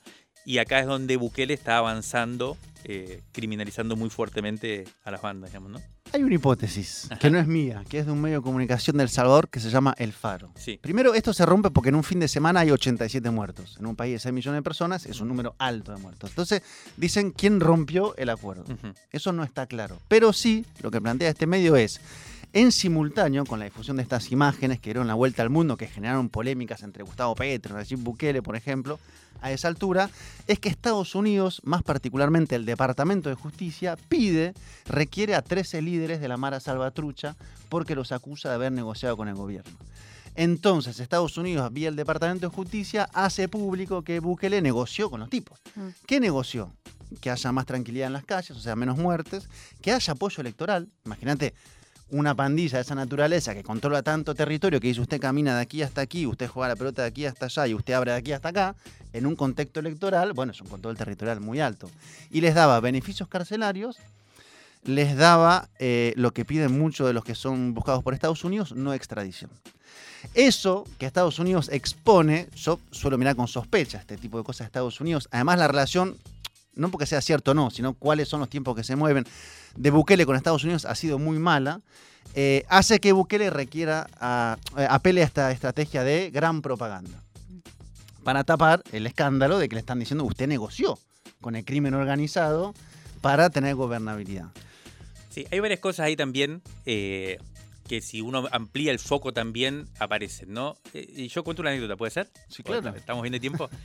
y 0.46 0.60
acá 0.60 0.80
es 0.80 0.86
donde 0.86 1.18
Bukele 1.18 1.54
está 1.54 1.78
avanzando, 1.78 2.58
eh, 2.84 3.22
criminalizando 3.32 3.96
muy 3.96 4.10
fuertemente 4.10 4.86
a 5.04 5.12
las 5.12 5.22
bandas, 5.22 5.52
digamos, 5.52 5.72
¿no? 5.72 5.95
Hay 6.14 6.24
una 6.24 6.36
hipótesis, 6.36 7.10
que 7.20 7.30
no 7.30 7.40
es 7.40 7.48
mía, 7.48 7.84
que 7.90 8.00
es 8.00 8.06
de 8.06 8.12
un 8.12 8.22
medio 8.22 8.38
de 8.38 8.44
comunicación 8.44 8.96
del 8.98 9.10
Salvador 9.10 9.50
que 9.50 9.60
se 9.60 9.70
llama 9.70 9.94
El 9.98 10.14
Faro. 10.14 10.50
Sí. 10.56 10.80
Primero, 10.82 11.14
esto 11.14 11.34
se 11.34 11.46
rompe 11.46 11.72
porque 11.72 11.90
en 11.90 11.96
un 11.96 12.04
fin 12.04 12.20
de 12.20 12.28
semana 12.28 12.62
hay 12.62 12.72
87 12.72 13.30
muertos. 13.32 13.76
En 13.80 13.86
un 13.86 13.96
país 13.96 14.14
de 14.14 14.20
6 14.20 14.34
millones 14.34 14.60
de 14.60 14.64
personas 14.64 15.06
es 15.08 15.20
un 15.20 15.28
número 15.28 15.56
alto 15.58 15.94
de 15.94 15.98
muertos. 15.98 16.30
Entonces, 16.30 16.62
dicen 16.96 17.32
quién 17.32 17.60
rompió 17.60 18.16
el 18.16 18.30
acuerdo. 18.30 18.64
Eso 19.12 19.34
no 19.34 19.44
está 19.44 19.66
claro. 19.66 19.98
Pero 20.08 20.32
sí, 20.32 20.66
lo 20.82 20.90
que 20.90 21.02
plantea 21.02 21.30
este 21.30 21.48
medio 21.48 21.76
es, 21.76 22.00
en 22.54 22.72
simultáneo 22.72 23.44
con 23.44 23.60
la 23.60 23.66
difusión 23.66 23.98
de 23.98 24.04
estas 24.04 24.32
imágenes 24.32 24.80
que 24.80 24.92
dieron 24.92 25.08
la 25.08 25.16
vuelta 25.16 25.42
al 25.42 25.50
mundo, 25.50 25.76
que 25.76 25.88
generaron 25.88 26.30
polémicas 26.30 26.84
entre 26.84 27.04
Gustavo 27.04 27.36
Petro, 27.36 27.76
Nayib 27.76 28.00
Bukele, 28.00 28.42
por 28.42 28.56
ejemplo, 28.56 29.00
a 29.42 29.52
esa 29.52 29.68
altura, 29.68 30.10
es 30.48 30.60
que 30.60 30.70
Estados 30.70 31.16
Unidos, 31.16 31.62
más 31.64 31.84
particularmente 31.84 32.56
el 32.56 32.66
Departamento 32.66 33.30
de 33.30 33.36
Justicia, 33.36 33.98
pide, 34.10 34.54
requiere 34.86 35.36
a 35.36 35.42
13 35.42 35.82
líderes 35.82 36.22
de 36.22 36.28
la 36.28 36.38
Mara 36.38 36.60
Salvatrucha 36.60 37.36
porque 37.70 37.96
los 37.96 38.12
acusa 38.12 38.50
de 38.50 38.56
haber 38.56 38.72
negociado 38.72 39.18
con 39.18 39.28
el 39.28 39.36
gobierno. 39.36 39.78
Entonces, 40.36 41.00
Estados 41.00 41.38
Unidos, 41.38 41.72
vía 41.72 41.88
el 41.88 41.96
Departamento 41.96 42.50
de 42.50 42.56
Justicia, 42.56 43.10
hace 43.14 43.48
público 43.48 44.04
que 44.04 44.20
Bukele 44.20 44.62
negoció 44.62 45.10
con 45.10 45.22
los 45.22 45.30
tipos. 45.30 45.60
Mm. 45.76 45.88
¿Qué 46.06 46.20
negoció? 46.20 46.74
Que 47.22 47.32
haya 47.32 47.52
más 47.54 47.66
tranquilidad 47.66 48.08
en 48.08 48.14
las 48.14 48.26
calles, 48.26 48.52
o 48.52 48.60
sea, 48.60 48.76
menos 48.76 48.98
muertes, 48.98 49.48
que 49.82 49.94
haya 49.94 50.14
apoyo 50.14 50.42
electoral. 50.42 50.90
Imagínate 51.06 51.54
una 52.12 52.36
pandilla 52.36 52.78
de 52.78 52.84
esa 52.84 52.96
naturaleza 52.96 53.54
que 53.54 53.64
controla 53.64 54.04
tanto 54.04 54.36
territorio 54.36 54.80
que 54.80 54.88
dice 54.88 55.02
usted 55.02 55.20
camina 55.20 55.56
de 55.56 55.62
aquí 55.62 55.82
hasta 55.82 56.02
aquí, 56.02 56.26
usted 56.26 56.48
juega 56.48 56.70
la 56.70 56.76
pelota 56.76 57.02
de 57.02 57.08
aquí 57.08 57.26
hasta 57.26 57.48
allá 57.48 57.68
y 57.68 57.74
usted 57.74 57.94
abre 57.94 58.12
de 58.12 58.18
aquí 58.18 58.32
hasta 58.32 58.50
acá, 58.50 58.76
en 59.14 59.26
un 59.26 59.36
contexto 59.36 59.80
electoral, 59.80 60.34
bueno, 60.34 60.52
es 60.52 60.62
un 60.62 60.68
control 60.68 60.98
territorial 60.98 61.40
muy 61.40 61.60
alto. 61.60 61.90
Y 62.30 62.42
les 62.42 62.54
daba 62.54 62.80
beneficios 62.80 63.30
carcelarios, 63.30 63.98
les 64.84 65.16
daba 65.16 65.70
eh, 65.80 66.14
lo 66.16 66.32
que 66.32 66.46
piden 66.46 66.78
muchos 66.78 67.08
de 67.08 67.14
los 67.14 67.24
que 67.24 67.34
son 67.34 67.74
buscados 67.74 68.04
por 68.04 68.14
Estados 68.14 68.44
Unidos, 68.44 68.74
no 68.74 68.94
extradición. 68.94 69.50
Eso 70.34 70.86
que 70.98 71.06
Estados 71.06 71.40
Unidos 71.40 71.70
expone, 71.72 72.48
yo 72.56 72.80
suelo 72.92 73.18
mirar 73.18 73.36
con 73.36 73.48
sospecha 73.48 74.00
este 74.00 74.18
tipo 74.18 74.38
de 74.38 74.44
cosas 74.44 74.60
de 74.60 74.66
Estados 74.66 75.00
Unidos. 75.00 75.28
Además, 75.32 75.60
la 75.60 75.68
relación, 75.68 76.18
no 76.76 76.90
porque 76.92 77.06
sea 77.06 77.22
cierto 77.22 77.52
o 77.52 77.54
no, 77.54 77.70
sino 77.72 77.94
cuáles 77.94 78.28
son 78.28 78.40
los 78.40 78.50
tiempos 78.50 78.76
que 78.76 78.84
se 78.84 78.96
mueven, 78.96 79.26
de 79.76 79.90
Bukele 79.92 80.26
con 80.26 80.36
Estados 80.36 80.64
Unidos 80.64 80.86
ha 80.86 80.96
sido 80.96 81.20
muy 81.20 81.40
mala. 81.40 81.82
eh, 82.38 82.66
hace 82.68 83.00
que 83.00 83.14
Bukele 83.14 83.50
requiera, 83.50 84.08
a- 84.20 84.58
eh, 84.78 84.86
apele 84.90 85.22
a 85.22 85.26
esta 85.26 85.52
estrategia 85.52 86.04
de 86.04 86.32
gran 86.32 86.62
propaganda. 86.62 87.24
Para 88.26 88.44
tapar 88.44 88.84
el 88.92 89.06
escándalo 89.08 89.58
de 89.58 89.70
que 89.70 89.76
le 89.76 89.80
están 89.80 90.00
diciendo 90.00 90.26
usted 90.26 90.48
negoció 90.48 90.98
con 91.40 91.56
el 91.56 91.64
crimen 91.64 91.94
organizado 91.94 92.74
para 93.22 93.50
tener 93.50 93.76
gobernabilidad. 93.76 94.48
Sí, 95.30 95.46
hay 95.52 95.60
varias 95.60 95.80
cosas 95.80 96.08
ahí 96.08 96.16
también 96.16 96.62
eh, 96.86 97.38
que 97.88 98.02
si 98.02 98.20
uno 98.20 98.48
amplía 98.52 98.92
el 98.92 99.00
foco 99.00 99.32
también 99.32 99.88
aparecen, 100.00 100.52
¿no? 100.52 100.76
Eh, 100.94 101.08
y 101.16 101.28
yo 101.28 101.44
cuento 101.44 101.62
una 101.62 101.70
anécdota, 101.72 101.96
¿puede 101.96 102.12
ser? 102.12 102.30
Sí, 102.50 102.64
claro. 102.64 102.96
Estamos 102.96 103.22
bien 103.22 103.32
de 103.34 103.40
tiempo. 103.40 103.70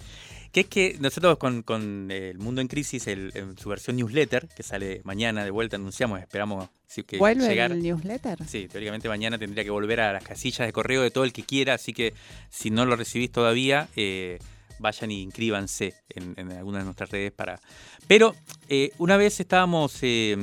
que 0.52 0.60
es 0.60 0.66
que 0.66 0.96
nosotros 1.00 1.38
con, 1.38 1.62
con 1.62 2.10
El 2.10 2.38
Mundo 2.38 2.60
en 2.60 2.68
Crisis, 2.68 3.06
el- 3.06 3.30
en 3.34 3.56
su 3.58 3.68
versión 3.68 3.96
newsletter, 3.96 4.48
que 4.48 4.62
sale 4.62 5.00
mañana 5.04 5.44
de 5.44 5.50
vuelta, 5.50 5.76
anunciamos, 5.76 6.20
esperamos 6.20 6.68
sí, 6.86 7.02
que 7.04 7.18
¿Vuelve 7.18 7.48
llegar. 7.48 7.72
el 7.72 7.82
newsletter? 7.82 8.38
Sí, 8.48 8.66
teóricamente 8.68 9.08
mañana 9.08 9.38
tendría 9.38 9.62
que 9.64 9.70
volver 9.70 10.00
a 10.00 10.12
las 10.12 10.24
casillas 10.24 10.66
de 10.66 10.72
correo 10.72 11.02
de 11.02 11.10
todo 11.10 11.24
el 11.24 11.32
que 11.32 11.44
quiera, 11.44 11.74
así 11.74 11.92
que 11.92 12.14
si 12.50 12.70
no 12.70 12.84
lo 12.86 12.96
recibís 12.96 13.30
todavía, 13.30 13.88
eh, 13.96 14.38
vayan 14.78 15.10
y 15.10 15.22
inscríbanse 15.22 15.94
en, 16.08 16.34
en 16.36 16.52
alguna 16.52 16.78
de 16.78 16.84
nuestras 16.84 17.10
redes 17.10 17.32
para... 17.32 17.60
Pero 18.08 18.34
eh, 18.68 18.90
una 18.98 19.16
vez 19.16 19.38
estábamos 19.38 19.98
eh, 20.02 20.36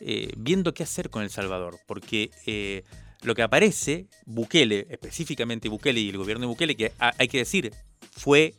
eh, 0.00 0.32
viendo 0.36 0.72
qué 0.74 0.82
hacer 0.84 1.10
con 1.10 1.22
El 1.22 1.30
Salvador, 1.30 1.78
porque 1.86 2.30
eh, 2.46 2.82
lo 3.22 3.34
que 3.34 3.42
aparece, 3.42 4.06
Bukele, 4.26 4.86
específicamente 4.90 5.68
Bukele 5.68 6.00
y 6.00 6.08
el 6.08 6.18
gobierno 6.18 6.42
de 6.42 6.46
Bukele, 6.48 6.76
que 6.76 6.92
ha- 6.98 7.14
hay 7.18 7.28
que 7.28 7.38
decir, 7.38 7.72
fue 8.12 8.54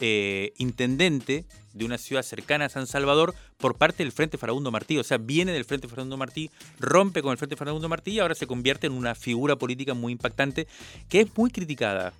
eh, 0.00 0.52
intendente 0.56 1.44
de 1.72 1.84
una 1.84 1.98
ciudad 1.98 2.22
cercana 2.22 2.64
a 2.64 2.68
San 2.68 2.86
Salvador 2.86 3.34
por 3.58 3.76
parte 3.76 4.02
del 4.02 4.12
Frente 4.12 4.38
Farabundo 4.38 4.70
Martí. 4.70 4.98
O 4.98 5.04
sea, 5.04 5.18
viene 5.18 5.52
del 5.52 5.64
Frente 5.64 5.88
Farabundo 5.88 6.16
Martí, 6.16 6.50
rompe 6.78 7.22
con 7.22 7.32
el 7.32 7.38
Frente 7.38 7.56
Farabundo 7.56 7.88
Martí 7.88 8.12
y 8.12 8.18
ahora 8.18 8.34
se 8.34 8.46
convierte 8.46 8.86
en 8.86 8.94
una 8.94 9.14
figura 9.14 9.56
política 9.56 9.94
muy 9.94 10.12
impactante 10.12 10.66
que 11.08 11.20
es 11.20 11.36
muy 11.36 11.50
criticada 11.50 12.12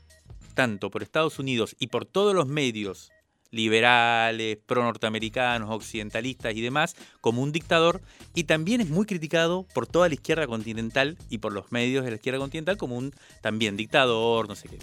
tanto 0.55 0.91
por 0.91 1.03
Estados 1.03 1.39
Unidos 1.39 1.75
y 1.79 1.89
por 1.89 2.05
todos 2.05 2.35
los 2.35 2.47
medios 2.47 3.11
liberales, 3.51 4.59
pro-norteamericanos, 4.67 5.71
occidentalistas 5.71 6.55
y 6.55 6.61
demás, 6.61 6.95
como 7.21 7.43
un 7.43 7.53
dictador, 7.53 8.01
y 8.35 8.45
también 8.45 8.81
es 8.81 8.89
muy 8.89 9.07
criticado 9.07 9.67
por 9.75 9.87
toda 9.87 10.09
la 10.09 10.15
izquierda 10.15 10.47
continental 10.47 11.19
y 11.29 11.39
por 11.39 11.53
los 11.53 11.73
medios 11.73 12.05
de 12.05 12.11
la 12.11 12.17
izquierda 12.17 12.39
continental 12.39 12.77
como 12.77 12.97
un 12.97 13.13
también 13.41 13.77
dictador, 13.77 14.49
no 14.49 14.55
sé 14.55 14.69
qué. 14.69 14.79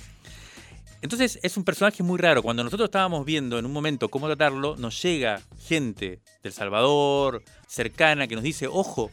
Entonces 1.01 1.39
es 1.43 1.57
un 1.57 1.63
personaje 1.63 2.03
muy 2.03 2.17
raro. 2.17 2.41
Cuando 2.41 2.63
nosotros 2.63 2.87
estábamos 2.87 3.25
viendo 3.25 3.59
en 3.59 3.65
un 3.65 3.71
momento 3.71 4.09
cómo 4.09 4.27
tratarlo, 4.27 4.75
nos 4.77 5.01
llega 5.01 5.41
gente 5.67 6.21
del 6.43 6.53
Salvador, 6.53 7.43
cercana, 7.67 8.27
que 8.27 8.35
nos 8.35 8.43
dice, 8.43 8.67
ojo, 8.67 9.11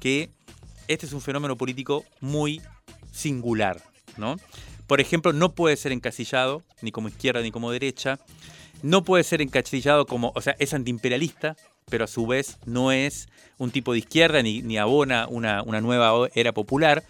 que 0.00 0.30
este 0.88 1.06
es 1.06 1.12
un 1.12 1.20
fenómeno 1.20 1.56
político 1.56 2.04
muy 2.20 2.62
singular, 3.12 3.82
¿no? 4.16 4.36
Por 4.86 5.00
ejemplo, 5.00 5.34
no 5.34 5.54
puede 5.54 5.76
ser 5.76 5.92
encasillado, 5.92 6.62
ni 6.80 6.92
como 6.92 7.08
izquierda 7.08 7.42
ni 7.42 7.50
como 7.50 7.70
derecha. 7.70 8.18
No 8.82 9.04
puede 9.04 9.22
ser 9.22 9.42
encasillado 9.42 10.06
como, 10.06 10.32
o 10.34 10.40
sea, 10.40 10.56
es 10.58 10.72
antiimperialista, 10.72 11.56
pero 11.90 12.04
a 12.04 12.08
su 12.08 12.26
vez 12.26 12.56
no 12.64 12.90
es 12.90 13.28
un 13.58 13.70
tipo 13.70 13.92
de 13.92 13.98
izquierda 13.98 14.42
ni, 14.42 14.78
abona 14.78 15.26
una 15.28 15.80
nueva 15.82 16.28
era 16.34 16.52
popular. 16.52 17.04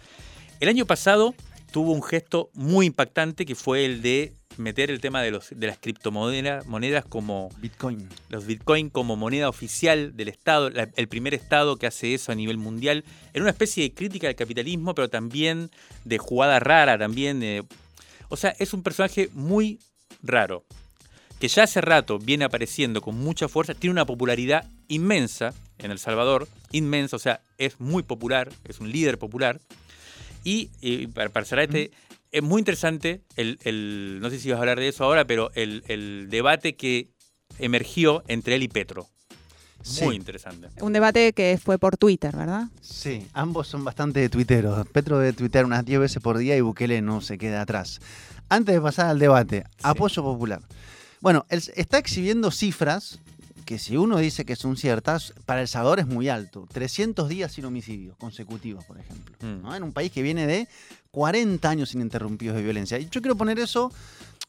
El 0.59 0.67
año 0.67 0.85
pasado 0.85 1.35
tuvo 1.71 1.91
un 1.91 2.01
gesto 2.03 2.49
muy 2.53 2.85
impactante 2.87 3.45
que 3.45 3.55
fue 3.55 3.85
el 3.85 4.01
de 4.01 4.33
meter 4.57 4.91
el 4.91 4.99
tema 4.99 5.21
de, 5.21 5.31
los, 5.31 5.49
de 5.55 5.67
las 5.67 5.77
criptomonedas 5.77 6.65
monedas 6.65 7.05
como 7.05 7.49
Bitcoin. 7.59 8.09
los 8.29 8.45
Bitcoin 8.45 8.89
como 8.89 9.15
moneda 9.15 9.47
oficial 9.47 10.17
del 10.17 10.27
Estado, 10.27 10.69
la- 10.69 10.89
el 10.97 11.07
primer 11.07 11.33
Estado 11.33 11.77
que 11.77 11.87
hace 11.87 12.13
eso 12.13 12.31
a 12.31 12.35
nivel 12.35 12.57
mundial, 12.57 13.05
en 13.33 13.43
una 13.43 13.51
especie 13.51 13.83
de 13.83 13.93
crítica 13.93 14.27
al 14.27 14.35
capitalismo, 14.35 14.93
pero 14.95 15.09
también 15.09 15.69
de 16.03 16.17
jugada 16.17 16.59
rara, 16.59 16.97
también. 16.97 17.67
o 18.27 18.35
sea, 18.37 18.53
es 18.59 18.73
un 18.73 18.83
personaje 18.83 19.29
muy 19.33 19.79
raro, 20.21 20.65
que 21.39 21.47
ya 21.47 21.63
hace 21.63 21.79
rato 21.79 22.19
viene 22.19 22.43
apareciendo 22.43 23.01
con 23.01 23.15
mucha 23.17 23.47
fuerza, 23.47 23.73
tiene 23.73 23.93
una 23.93 24.05
popularidad 24.05 24.67
inmensa 24.89 25.53
en 25.77 25.91
El 25.91 25.99
Salvador, 25.99 26.49
inmensa, 26.73 27.15
o 27.15 27.19
sea, 27.19 27.41
es 27.57 27.79
muy 27.79 28.03
popular, 28.03 28.51
es 28.65 28.79
un 28.81 28.91
líder 28.91 29.17
popular. 29.17 29.61
Y, 30.43 30.69
eh, 30.81 31.07
para, 31.13 31.29
para 31.29 31.45
cerrar 31.45 31.65
este, 31.65 31.91
es 32.31 32.43
muy 32.43 32.59
interesante, 32.59 33.21
el, 33.35 33.59
el- 33.63 34.19
no 34.21 34.29
sé 34.29 34.39
si 34.39 34.49
vas 34.49 34.57
a 34.57 34.61
hablar 34.61 34.79
de 34.79 34.87
eso 34.87 35.03
ahora, 35.03 35.25
pero 35.25 35.51
el, 35.55 35.83
el 35.87 36.27
debate 36.29 36.75
que 36.75 37.09
emergió 37.57 38.23
entre 38.27 38.55
él 38.55 38.63
y 38.63 38.67
Petro. 38.67 39.07
Sí. 39.81 40.03
Muy 40.03 40.15
interesante. 40.17 40.67
Un 40.81 40.91
debate 40.91 41.31
que 41.33 41.57
fue 41.63 41.77
por 41.79 41.95
Twitter, 41.97 42.35
¿verdad? 42.35 42.65
Sí, 42.81 43.25
ambos 43.33 43.67
son 43.67 43.83
bastante 43.85 44.27
tuiteros. 44.29 44.85
Petro 44.89 45.19
debe 45.19 45.31
tuitear 45.33 45.65
unas 45.65 45.85
10 45.85 45.99
veces 46.01 46.21
por 46.21 46.37
día 46.37 46.57
y 46.57 46.61
Bukele 46.61 47.01
no 47.01 47.21
se 47.21 47.37
queda 47.37 47.61
atrás. 47.61 47.99
Antes 48.49 48.75
de 48.75 48.81
pasar 48.81 49.07
al 49.07 49.19
debate, 49.19 49.63
apoyo 49.81 50.21
popular. 50.21 50.61
Bueno, 51.21 51.45
él 51.49 51.61
está 51.75 51.97
exhibiendo 51.97 52.51
cifras 52.51 53.19
que 53.69 53.77
si 53.77 53.97
uno 53.97 54.17
dice 54.17 54.45
que 54.45 54.55
son 54.55 54.77
ciertas, 54.77 55.31
para 55.45 55.61
El 55.61 55.67
Salvador 55.67 55.99
es 55.99 56.07
muy 56.07 56.27
alto. 56.27 56.67
300 56.73 57.29
días 57.29 57.51
sin 57.51 57.65
homicidios 57.65 58.17
consecutivos, 58.17 58.83
por 58.83 58.97
ejemplo. 58.97 59.35
Mm. 59.41 59.61
¿no? 59.61 59.75
En 59.75 59.83
un 59.83 59.93
país 59.93 60.11
que 60.11 60.23
viene 60.23 60.47
de 60.47 60.67
40 61.11 61.69
años 61.69 61.93
ininterrumpidos 61.93 62.55
de 62.55 62.63
violencia. 62.63 62.97
Y 62.97 63.07
yo 63.11 63.21
quiero 63.21 63.35
poner 63.35 63.59
eso 63.59 63.91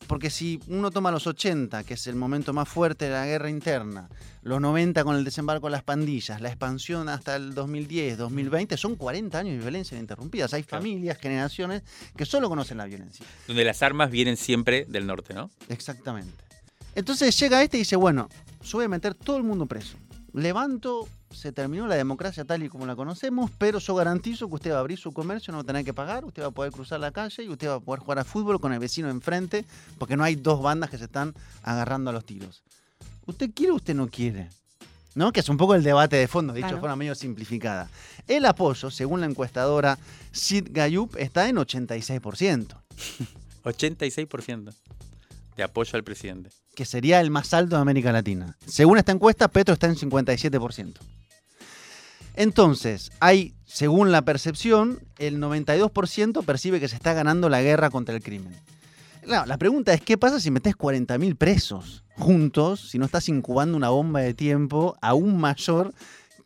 porque 0.07 0.31
si 0.31 0.59
uno 0.69 0.91
toma 0.91 1.11
los 1.11 1.27
80, 1.27 1.85
que 1.85 1.93
es 1.93 2.07
el 2.07 2.17
momento 2.17 2.55
más 2.55 2.67
fuerte 2.67 3.05
de 3.05 3.11
la 3.11 3.27
guerra 3.27 3.51
interna, 3.51 4.09
los 4.43 4.59
90 4.59 5.05
con 5.05 5.15
el 5.15 5.23
desembarco 5.23 5.67
de 5.67 5.73
las 5.73 5.83
pandillas, 5.83 6.41
la 6.41 6.49
expansión 6.49 7.11
hasta 7.11 7.37
el 7.37 7.53
2010, 7.53 8.17
2020, 8.17 8.79
son 8.79 8.97
40 8.97 9.39
años 9.39 9.53
de 9.53 9.61
violencia 9.61 9.97
ininterrumpidas. 9.97 10.55
Hay 10.55 10.63
familias, 10.63 11.19
generaciones 11.19 11.83
que 12.17 12.25
solo 12.25 12.49
conocen 12.49 12.79
la 12.79 12.87
violencia. 12.87 13.27
Donde 13.47 13.65
las 13.65 13.83
armas 13.83 14.11
vienen 14.11 14.39
siempre 14.39 14.87
del 14.89 15.07
norte, 15.07 15.35
¿no? 15.35 15.51
Exactamente. 15.69 16.43
Entonces 16.95 17.39
llega 17.39 17.63
este 17.63 17.77
y 17.77 17.81
dice, 17.81 17.97
bueno, 17.97 18.31
yo 18.63 18.79
voy 18.79 18.85
a 18.85 18.89
meter 18.89 19.15
todo 19.15 19.37
el 19.37 19.43
mundo 19.43 19.67
preso. 19.67 19.97
Levanto, 20.33 21.09
se 21.33 21.53
terminó 21.53 21.87
la 21.87 21.97
democracia 21.97 22.45
tal 22.45 22.63
y 22.63 22.69
como 22.69 22.87
la 22.87 22.95
conocemos, 22.95 23.51
pero 23.59 23.79
yo 23.79 23.95
garantizo 23.95 24.49
que 24.49 24.55
usted 24.55 24.73
va 24.73 24.77
a 24.77 24.81
abrir 24.81 24.99
su 24.99 25.13
comercio, 25.13 25.51
no 25.53 25.59
va 25.59 25.63
a 25.63 25.67
tener 25.67 25.85
que 25.85 25.95
pagar, 25.95 26.25
usted 26.25 26.43
va 26.43 26.49
a 26.49 26.53
poder 26.53 26.73
cruzar 26.73 27.01
la 27.01 27.11
calle 27.11 27.43
y 27.43 27.49
usted 27.49 27.69
va 27.69 27.75
a 27.75 27.81
poder 27.81 28.01
jugar 28.01 28.19
a 28.21 28.25
fútbol 28.25 28.61
con 28.61 28.73
el 28.73 28.79
vecino 28.79 29.11
enfrente, 29.11 29.65
porque 29.99 30.17
no 30.17 30.25
hay 30.25 30.37
dos 30.37 30.63
bandas 30.63 30.91
que 30.91 30.99
se 30.99 31.05
están 31.05 31.35
agarrando 31.63 32.11
a 32.11 32.13
los 32.13 32.25
tiros. 32.25 32.63
¿Usted 33.27 33.51
quiere 33.55 33.73
o 33.73 33.77
usted 33.77 33.95
no 33.95 34.09
quiere? 34.09 34.49
¿No? 35.15 35.33
Que 35.33 35.41
es 35.41 35.49
un 35.49 35.57
poco 35.57 35.75
el 35.75 35.83
debate 35.83 36.17
de 36.17 36.29
fondo, 36.29 36.53
dicho 36.53 36.75
de 36.75 36.81
forma 36.81 36.95
medio 36.95 37.17
simplificada. 37.17 37.91
El 38.29 38.47
apoyo, 38.47 38.91
según 38.91 39.21
la 39.21 39.27
encuestadora 39.27 39.99
Sid 40.31 40.69
Gayup, 40.71 41.17
está 41.17 41.49
en 41.49 41.57
86%. 41.57 42.77
86% 43.65 44.75
de 45.57 45.63
apoyo 45.63 45.91
al 45.95 46.05
presidente. 46.05 46.51
Que 46.81 46.87
sería 46.87 47.21
el 47.21 47.31
más 47.31 47.53
alto 47.53 47.77
de 47.77 47.83
América 47.83 48.11
Latina. 48.11 48.57
Según 48.65 48.97
esta 48.97 49.13
encuesta, 49.13 49.49
Petro 49.49 49.75
está 49.75 49.87
en 49.87 49.97
57%. 49.97 50.95
Entonces, 52.37 53.11
hay, 53.21 53.53
según 53.67 54.13
la 54.13 54.23
percepción, 54.23 54.99
el 55.19 55.39
92% 55.41 56.43
percibe 56.43 56.81
que 56.81 56.89
se 56.89 56.97
está 56.97 57.13
ganando 57.13 57.51
la 57.51 57.61
guerra 57.61 57.91
contra 57.91 58.17
el 58.17 58.23
crimen. 58.23 58.57
Claro, 59.21 59.45
la 59.45 59.59
pregunta 59.59 59.93
es, 59.93 60.01
¿qué 60.01 60.17
pasa 60.17 60.41
si 60.41 60.51
metes 60.51 60.75
40.000 60.75 61.37
presos 61.37 62.03
juntos, 62.17 62.89
si 62.89 62.99
no 62.99 63.05
estás 63.05 63.29
incubando 63.29 63.77
una 63.77 63.91
bomba 63.91 64.21
de 64.21 64.33
tiempo 64.33 64.97
aún 65.03 65.37
mayor 65.37 65.93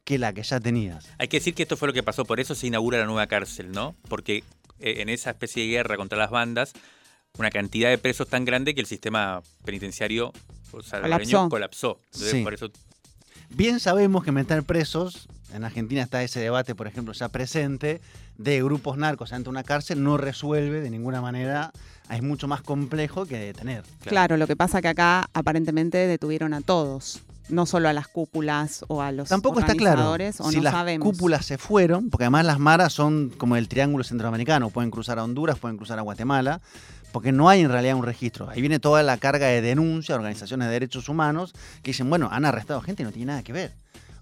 que 0.02 0.18
la 0.18 0.32
que 0.32 0.42
ya 0.42 0.58
tenías? 0.58 1.06
Hay 1.18 1.28
que 1.28 1.36
decir 1.36 1.54
que 1.54 1.62
esto 1.62 1.76
fue 1.76 1.86
lo 1.86 1.94
que 1.94 2.02
pasó, 2.02 2.24
por 2.24 2.40
eso 2.40 2.56
se 2.56 2.66
inaugura 2.66 2.98
la 2.98 3.06
nueva 3.06 3.28
cárcel, 3.28 3.70
¿no? 3.70 3.94
Porque 4.08 4.42
eh, 4.80 4.94
en 4.98 5.10
esa 5.10 5.30
especie 5.30 5.62
de 5.62 5.68
guerra 5.68 5.96
contra 5.96 6.18
las 6.18 6.32
bandas, 6.32 6.72
una 7.38 7.50
cantidad 7.50 7.90
de 7.90 7.98
presos 7.98 8.28
tan 8.28 8.44
grande 8.44 8.74
que 8.74 8.80
el 8.80 8.86
sistema 8.86 9.42
penitenciario 9.64 10.32
salvadoreño 10.82 11.48
Colapsó. 11.48 11.48
colapsó. 11.48 12.00
Entonces, 12.06 12.30
Sí. 12.32 12.42
por 12.42 12.54
eso 12.54 12.70
Bien 13.50 13.78
sabemos 13.78 14.24
que 14.24 14.32
meter 14.32 14.64
presos, 14.64 15.28
en 15.52 15.64
Argentina 15.64 16.02
está 16.02 16.22
ese 16.24 16.40
debate, 16.40 16.74
por 16.74 16.86
ejemplo, 16.88 17.12
ya 17.12 17.28
presente, 17.28 18.00
de 18.36 18.62
grupos 18.64 18.96
narcos 18.96 19.32
ante 19.32 19.48
una 19.48 19.62
cárcel, 19.62 20.02
no 20.02 20.16
resuelve 20.16 20.80
de 20.80 20.90
ninguna 20.90 21.20
manera, 21.20 21.70
es 22.10 22.22
mucho 22.22 22.48
más 22.48 22.62
complejo 22.62 23.26
que 23.26 23.36
detener. 23.38 23.84
Claro, 24.02 24.36
lo 24.38 24.46
que 24.48 24.56
pasa 24.56 24.80
que 24.82 24.88
acá 24.88 25.28
aparentemente 25.34 25.98
detuvieron 26.08 26.52
a 26.54 26.62
todos, 26.62 27.20
no 27.48 27.66
solo 27.66 27.88
a 27.88 27.92
las 27.92 28.08
cúpulas 28.08 28.84
o 28.88 29.02
a 29.02 29.12
los 29.12 29.28
Tampoco 29.28 29.60
está 29.60 29.74
claro 29.74 30.10
organizadores, 30.10 30.40
o 30.40 30.50
si 30.50 30.56
no 30.56 30.62
las 30.62 30.72
sabemos. 30.72 31.06
cúpulas 31.06 31.44
se 31.44 31.58
fueron, 31.58 32.10
porque 32.10 32.24
además 32.24 32.46
las 32.46 32.58
maras 32.58 32.92
son 32.92 33.32
como 33.36 33.56
el 33.56 33.68
triángulo 33.68 34.04
centroamericano, 34.04 34.70
pueden 34.70 34.90
cruzar 34.90 35.18
a 35.18 35.24
Honduras, 35.24 35.58
pueden 35.58 35.76
cruzar 35.76 35.98
a 35.98 36.02
Guatemala, 36.02 36.60
porque 37.12 37.32
no 37.32 37.48
hay 37.48 37.60
en 37.60 37.70
realidad 37.70 37.96
un 37.96 38.04
registro. 38.04 38.48
Ahí 38.50 38.60
viene 38.60 38.80
toda 38.80 39.02
la 39.02 39.16
carga 39.18 39.46
de 39.46 39.60
denuncia, 39.60 40.14
organizaciones 40.14 40.66
de 40.68 40.72
derechos 40.72 41.08
humanos, 41.08 41.52
que 41.82 41.90
dicen, 41.90 42.08
bueno, 42.10 42.28
han 42.32 42.44
arrestado 42.44 42.80
gente 42.80 43.02
y 43.02 43.06
no 43.06 43.12
tiene 43.12 43.26
nada 43.26 43.42
que 43.42 43.52
ver. 43.52 43.72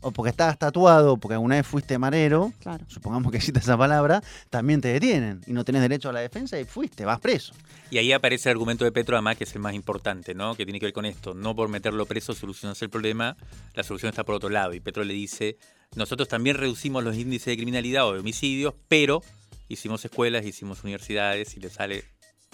O 0.03 0.11
porque 0.11 0.31
estabas 0.31 0.59
tatuado, 0.59 1.15
o 1.15 1.17
porque 1.17 1.35
alguna 1.35 1.55
vez 1.57 1.67
fuiste 1.67 1.97
marero, 1.99 2.53
Claro. 2.61 2.85
supongamos 2.89 3.31
que 3.33 3.39
existe 3.39 3.61
esa 3.61 3.79
palabra, 3.79 4.23
también 4.51 4.81
te 4.81 4.89
detienen 4.89 5.41
y 5.47 5.53
no 5.53 5.65
tenés 5.65 5.81
derecho 5.83 6.11
a 6.11 6.13
la 6.13 6.21
defensa 6.21 6.59
y 6.61 6.65
fuiste, 6.65 7.05
vas 7.05 7.21
preso. 7.21 7.55
Y 7.91 7.99
ahí 7.99 8.13
aparece 8.13 8.49
el 8.51 8.55
argumento 8.55 8.85
de 8.85 8.93
Petro, 8.93 9.17
además, 9.17 9.37
que 9.37 9.45
es 9.45 9.55
el 9.55 9.61
más 9.61 9.75
importante, 9.75 10.35
¿no? 10.35 10.55
Que 10.55 10.65
tiene 10.65 10.81
que 10.81 10.87
ver 10.87 10.93
con 10.93 11.05
esto. 11.05 11.35
No 11.35 11.55
por 11.55 11.69
meterlo 11.69 12.07
preso 12.07 12.35
solucionas 12.35 12.81
el 12.83 12.91
problema, 12.91 13.37
la 13.75 13.83
solución 13.83 14.11
está 14.11 14.25
por 14.25 14.35
otro 14.35 14.49
lado. 14.49 14.73
Y 14.75 14.81
Petro 14.81 15.05
le 15.05 15.15
dice, 15.15 15.57
nosotros 15.95 16.27
también 16.29 16.57
reducimos 16.57 17.05
los 17.05 17.17
índices 17.17 17.47
de 17.47 17.57
criminalidad 17.57 18.07
o 18.09 18.15
de 18.15 18.21
homicidios, 18.21 18.75
pero 18.89 19.23
hicimos 19.69 20.05
escuelas, 20.05 20.45
hicimos 20.47 20.83
universidades 20.85 21.57
y 21.57 21.61
le 21.61 21.71
sale 21.71 22.05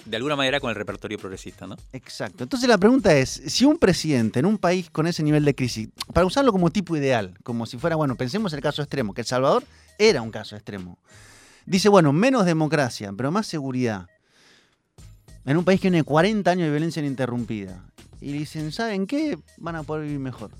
de 0.09 0.17
alguna 0.17 0.37
manera 0.37 0.61
con 0.61 0.71
el 0.71 0.77
repertorio 0.77 1.19
progresista, 1.19 1.67
¿no? 1.67 1.77
Exacto. 1.93 2.45
Entonces 2.45 2.69
la 2.69 2.79
pregunta 2.79 3.15
es, 3.17 3.29
si 3.47 3.65
un 3.65 3.79
presidente 3.79 4.39
en 4.39 4.47
un 4.47 4.59
país 4.59 4.91
con 4.91 5.07
ese 5.07 5.23
nivel 5.23 5.45
de 5.45 5.55
crisis, 5.55 5.89
para 6.13 6.27
usarlo 6.27 6.53
como 6.53 6.71
tipo 6.71 6.97
ideal, 6.97 7.35
como 7.43 7.67
si 7.67 7.77
fuera, 7.79 7.97
bueno, 7.97 8.17
pensemos 8.17 8.53
el 8.53 8.61
caso 8.61 8.83
extremo, 8.83 9.13
que 9.13 9.21
El 9.21 9.27
Salvador 9.27 9.65
era 9.99 10.23
un 10.23 10.31
caso 10.31 10.57
extremo. 10.57 10.99
Dice, 11.67 11.89
bueno, 11.89 12.13
menos 12.13 12.47
democracia, 12.47 13.13
pero 13.17 13.31
más 13.31 13.47
seguridad. 13.47 14.07
En 15.45 15.57
un 15.57 15.65
país 15.65 15.81
que 15.81 15.91
tiene 15.91 16.03
40 16.03 16.51
años 16.51 16.65
de 16.65 16.71
violencia 16.71 17.01
ininterrumpida. 17.01 17.85
Y 18.21 18.33
dicen, 18.33 18.73
¿saben 18.73 19.07
qué? 19.07 19.39
Van 19.59 19.77
a 19.77 19.83
poder 19.83 20.05
vivir 20.05 20.19
mejor. 20.19 20.51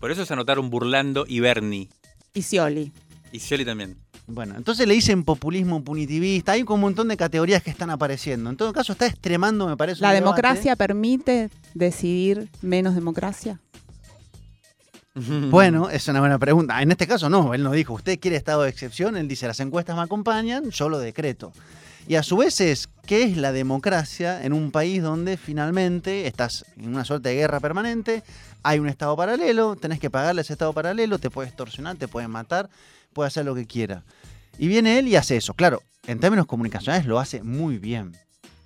Por 0.00 0.10
eso 0.10 0.24
se 0.26 0.32
anotaron 0.32 0.70
burlando 0.70 1.24
y 1.28 1.40
Bernie. 1.40 1.88
Y 2.32 2.42
Scioli. 2.42 2.92
Y 3.32 3.40
Scioli 3.40 3.64
también. 3.64 4.03
Bueno, 4.26 4.54
entonces 4.56 4.88
le 4.88 4.94
dicen 4.94 5.22
populismo 5.22 5.84
punitivista. 5.84 6.52
Hay 6.52 6.64
como 6.64 6.76
un 6.76 6.80
montón 6.80 7.08
de 7.08 7.16
categorías 7.16 7.62
que 7.62 7.70
están 7.70 7.90
apareciendo. 7.90 8.48
En 8.48 8.56
todo 8.56 8.72
caso, 8.72 8.92
está 8.92 9.06
extremando, 9.06 9.66
me 9.66 9.76
parece. 9.76 10.00
¿La 10.00 10.08
un 10.08 10.14
debate. 10.14 10.24
democracia 10.24 10.76
permite 10.76 11.50
decidir 11.74 12.48
menos 12.62 12.94
democracia? 12.94 13.60
Bueno, 15.50 15.90
es 15.90 16.08
una 16.08 16.20
buena 16.20 16.38
pregunta. 16.38 16.82
En 16.82 16.90
este 16.90 17.06
caso 17.06 17.30
no, 17.30 17.54
él 17.54 17.62
no 17.62 17.70
dijo, 17.70 17.94
usted 17.94 18.18
quiere 18.18 18.36
estado 18.36 18.62
de 18.62 18.70
excepción, 18.70 19.16
él 19.16 19.28
dice, 19.28 19.46
las 19.46 19.60
encuestas 19.60 19.94
me 19.96 20.02
acompañan, 20.02 20.70
yo 20.70 20.88
lo 20.88 20.98
decreto. 20.98 21.52
Y 22.06 22.16
a 22.16 22.22
su 22.22 22.36
vez 22.36 22.60
es, 22.60 22.88
¿qué 23.06 23.22
es 23.22 23.36
la 23.36 23.52
democracia 23.52 24.44
en 24.44 24.52
un 24.52 24.70
país 24.70 25.02
donde 25.02 25.36
finalmente 25.36 26.26
estás 26.26 26.64
en 26.76 26.88
una 26.88 27.04
suerte 27.04 27.30
de 27.30 27.36
guerra 27.36 27.60
permanente, 27.60 28.22
hay 28.62 28.78
un 28.78 28.88
estado 28.88 29.16
paralelo, 29.16 29.76
tenés 29.76 30.00
que 30.00 30.10
pagarle 30.10 30.40
a 30.40 30.42
ese 30.42 30.52
estado 30.52 30.72
paralelo, 30.72 31.18
te 31.18 31.30
puede 31.30 31.48
extorsionar, 31.48 31.96
te 31.96 32.08
puede 32.08 32.28
matar, 32.28 32.68
puede 33.14 33.28
hacer 33.28 33.44
lo 33.46 33.54
que 33.54 33.66
quiera. 33.66 34.04
Y 34.58 34.68
viene 34.68 34.98
él 34.98 35.08
y 35.08 35.16
hace 35.16 35.36
eso. 35.36 35.54
Claro, 35.54 35.82
en 36.06 36.20
términos 36.20 36.46
comunicacionales 36.46 37.06
lo 37.06 37.18
hace 37.18 37.42
muy 37.42 37.78
bien. 37.78 38.16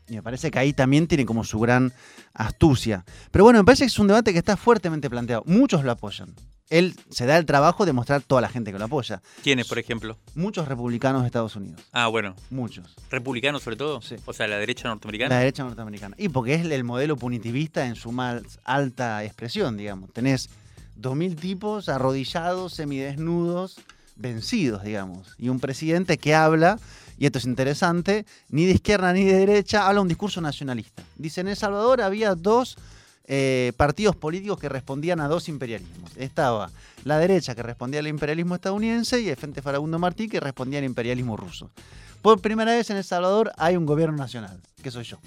Y 0.09 0.15
me 0.15 0.23
parece 0.23 0.51
que 0.51 0.59
ahí 0.59 0.73
también 0.73 1.07
tiene 1.07 1.27
como 1.27 1.45
su 1.45 1.61
gran 1.61 1.93
astucia. 2.35 3.05
Pero 3.31 3.45
bueno, 3.45 3.59
me 3.61 3.65
parece 3.65 3.85
que 3.85 3.89
es 3.89 3.99
un 3.99 4.07
debate 4.09 4.33
que 4.33 4.39
está 4.39 4.57
fuertemente 4.57 5.09
planteado. 5.11 5.43
Muchos 5.47 5.85
lo 5.85 5.93
apoyan. 5.93 6.35
Él 6.71 6.95
se 7.11 7.25
da 7.25 7.39
el 7.39 7.47
trabajo 7.47 7.87
de 7.87 7.95
mostrar 7.95 8.21
toda 8.21 8.43
la 8.43 8.49
gente 8.51 8.73
que 8.73 8.79
lo 8.79 8.85
apoya. 8.85 9.23
¿Quiénes, 9.43 9.67
por 9.67 9.79
ejemplo? 9.79 10.19
Muchos 10.35 10.69
republicanos 10.69 11.23
de 11.23 11.27
Estados 11.29 11.57
Unidos. 11.57 11.81
Ah, 11.93 12.09
bueno, 12.09 12.35
Muchos. 12.51 12.95
republicanos 13.11 13.63
sobre 13.63 13.77
todo. 13.77 14.03
Sí. 14.03 14.17
O 14.27 14.35
sea, 14.35 14.47
la 14.49 14.59
derecha 14.59 14.85
La 14.85 14.91
norteamericana. 14.91 15.39
derecha 15.39 15.65
norteamericana. 15.65 16.15
Y 16.19 16.29
porque 16.29 16.55
es 16.55 16.67
el 16.67 16.85
modelo 16.85 17.17
punitivista 17.17 17.87
en 17.87 17.95
su 17.95 18.13
más 18.13 18.43
alta 18.65 19.25
expresión, 19.25 19.79
digamos. 19.79 20.13
Tenés 20.13 20.51
2.000 21.01 21.37
tipos 21.41 21.89
arrodillados, 21.89 22.75
semidesnudos, 22.75 23.77
vencidos, 24.19 24.83
digamos. 24.83 25.35
Y 25.39 25.49
un 25.49 25.61
presidente 25.61 26.19
que 26.19 26.35
habla, 26.35 26.79
y 27.19 27.27
esto 27.27 27.39
es 27.39 27.45
interesante, 27.45 28.27
ni 28.51 28.67
de 28.67 28.73
izquierda 28.73 29.13
ni 29.13 29.25
de 29.25 29.35
derecha, 29.35 29.89
habla 29.89 30.01
un 30.01 30.09
discurso 30.09 30.41
nacionalista. 30.41 31.03
Dice, 31.17 31.41
en 31.41 31.49
El 31.49 31.57
Salvador 31.57 32.03
había 32.03 32.35
dos 32.35 32.77
eh, 33.31 33.73
partidos 33.77 34.17
políticos 34.17 34.59
que 34.59 34.69
respondían 34.69 35.21
a 35.21 35.29
dos 35.29 35.49
imperialismos. 35.49 36.17
Estaba 36.17 36.71
la 37.05 37.19
derecha 37.19 37.55
que 37.55 37.63
respondía 37.63 38.01
al 38.01 38.07
imperialismo 38.07 38.55
estadounidense 38.55 39.21
y 39.21 39.29
el 39.29 39.37
Frente 39.37 39.63
Farabundo 39.63 39.99
Martí 39.99 40.29
que 40.29 40.41
respondía 40.41 40.79
al 40.79 40.85
imperialismo 40.85 41.37
ruso. 41.37 41.71
Por 42.23 42.41
primera 42.41 42.73
vez 42.73 42.91
en 42.91 42.97
El 42.97 43.05
Salvador 43.05 43.53
hay 43.57 43.77
un 43.77 43.87
gobierno 43.87 44.17
nacional, 44.17 44.61
que 44.83 44.91
soy 44.91 45.05
yo. 45.05 45.19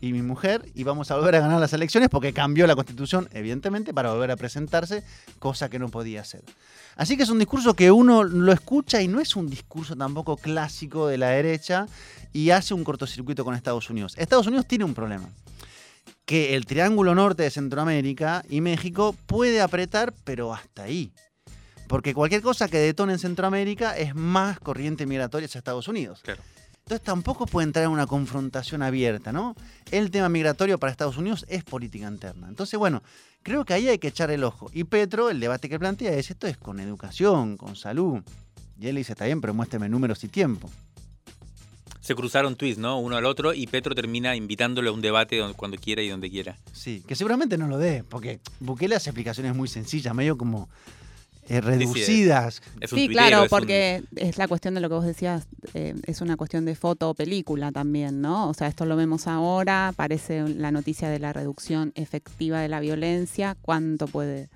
Y 0.00 0.12
mi 0.12 0.22
mujer, 0.22 0.64
y 0.74 0.84
vamos 0.84 1.10
a 1.10 1.16
volver 1.16 1.34
a 1.36 1.40
ganar 1.40 1.58
las 1.58 1.72
elecciones 1.72 2.08
porque 2.08 2.32
cambió 2.32 2.66
la 2.66 2.76
constitución, 2.76 3.28
evidentemente, 3.32 3.92
para 3.92 4.12
volver 4.12 4.30
a 4.30 4.36
presentarse, 4.36 5.02
cosa 5.40 5.68
que 5.68 5.80
no 5.80 5.88
podía 5.88 6.20
hacer. 6.20 6.42
Así 6.94 7.16
que 7.16 7.24
es 7.24 7.30
un 7.30 7.38
discurso 7.38 7.74
que 7.74 7.90
uno 7.90 8.22
lo 8.22 8.52
escucha 8.52 9.02
y 9.02 9.08
no 9.08 9.20
es 9.20 9.34
un 9.34 9.48
discurso 9.48 9.96
tampoco 9.96 10.36
clásico 10.36 11.08
de 11.08 11.18
la 11.18 11.30
derecha 11.30 11.86
y 12.32 12.50
hace 12.50 12.74
un 12.74 12.84
cortocircuito 12.84 13.44
con 13.44 13.54
Estados 13.54 13.90
Unidos. 13.90 14.14
Estados 14.16 14.46
Unidos 14.46 14.66
tiene 14.66 14.84
un 14.84 14.94
problema 14.94 15.28
que 16.28 16.54
el 16.54 16.66
triángulo 16.66 17.14
norte 17.14 17.42
de 17.42 17.50
Centroamérica 17.50 18.44
y 18.50 18.60
México 18.60 19.16
puede 19.26 19.62
apretar, 19.62 20.12
pero 20.24 20.52
hasta 20.52 20.82
ahí. 20.82 21.10
Porque 21.88 22.12
cualquier 22.12 22.42
cosa 22.42 22.68
que 22.68 22.76
detone 22.76 23.14
en 23.14 23.18
Centroamérica 23.18 23.96
es 23.96 24.14
más 24.14 24.60
corriente 24.60 25.06
migratoria 25.06 25.46
hacia 25.46 25.58
Estados 25.58 25.88
Unidos. 25.88 26.20
Claro. 26.22 26.42
Entonces 26.88 27.04
tampoco 27.04 27.44
puede 27.44 27.66
entrar 27.66 27.84
en 27.84 27.90
una 27.90 28.06
confrontación 28.06 28.80
abierta, 28.80 29.30
¿no? 29.30 29.54
El 29.90 30.10
tema 30.10 30.30
migratorio 30.30 30.78
para 30.78 30.90
Estados 30.90 31.18
Unidos 31.18 31.44
es 31.46 31.62
política 31.62 32.08
interna. 32.08 32.48
Entonces, 32.48 32.78
bueno, 32.78 33.02
creo 33.42 33.66
que 33.66 33.74
ahí 33.74 33.88
hay 33.90 33.98
que 33.98 34.08
echar 34.08 34.30
el 34.30 34.42
ojo. 34.42 34.70
Y 34.72 34.84
Petro, 34.84 35.28
el 35.28 35.38
debate 35.38 35.68
que 35.68 35.78
plantea 35.78 36.14
es, 36.14 36.30
esto 36.30 36.46
es 36.46 36.56
con 36.56 36.80
educación, 36.80 37.58
con 37.58 37.76
salud. 37.76 38.22
Y 38.80 38.86
él 38.86 38.96
dice, 38.96 39.12
está 39.12 39.26
bien, 39.26 39.42
pero 39.42 39.52
muéstrame 39.52 39.86
números 39.90 40.24
y 40.24 40.28
tiempo. 40.28 40.70
Se 42.00 42.14
cruzaron 42.14 42.56
tweets, 42.56 42.78
¿no? 42.78 42.98
Uno 42.98 43.18
al 43.18 43.26
otro 43.26 43.52
y 43.52 43.66
Petro 43.66 43.94
termina 43.94 44.34
invitándolo 44.34 44.88
a 44.88 44.94
un 44.94 45.02
debate 45.02 45.42
cuando 45.58 45.76
quiera 45.76 46.00
y 46.00 46.08
donde 46.08 46.30
quiera. 46.30 46.56
Sí, 46.72 47.04
que 47.06 47.14
seguramente 47.14 47.58
no 47.58 47.68
lo 47.68 47.76
dé, 47.76 48.02
porque 48.02 48.40
Bukele 48.60 48.94
hace 48.94 49.10
explicaciones 49.10 49.54
muy 49.54 49.68
sencillas, 49.68 50.14
medio 50.14 50.38
como 50.38 50.70
eh, 51.48 51.60
reducidas. 51.60 52.62
Es 52.80 52.92
un 52.92 52.98
Sí, 52.98 53.06
tuitero, 53.06 53.12
claro, 53.28 53.36
es 53.44 53.52
un- 53.52 53.58
porque 53.58 54.02
es 54.16 54.38
la 54.38 54.48
cuestión 54.48 54.74
de 54.74 54.80
lo 54.80 54.88
que 54.88 54.94
vos 54.94 55.04
decías, 55.06 55.46
eh, 55.74 55.94
es 56.06 56.20
una 56.20 56.36
cuestión 56.36 56.64
de 56.64 56.74
foto 56.74 57.10
o 57.10 57.14
película 57.14 57.72
también, 57.72 58.20
¿no? 58.20 58.48
O 58.48 58.54
sea, 58.54 58.68
esto 58.68 58.84
lo 58.86 58.96
vemos 58.96 59.26
ahora, 59.26 59.92
parece 59.96 60.46
la 60.48 60.70
noticia 60.70 61.08
de 61.08 61.18
la 61.18 61.32
reducción 61.32 61.92
efectiva 61.94 62.60
de 62.60 62.68
la 62.68 62.80
violencia, 62.80 63.56
¿cuánto 63.62 64.06
puede 64.06 64.48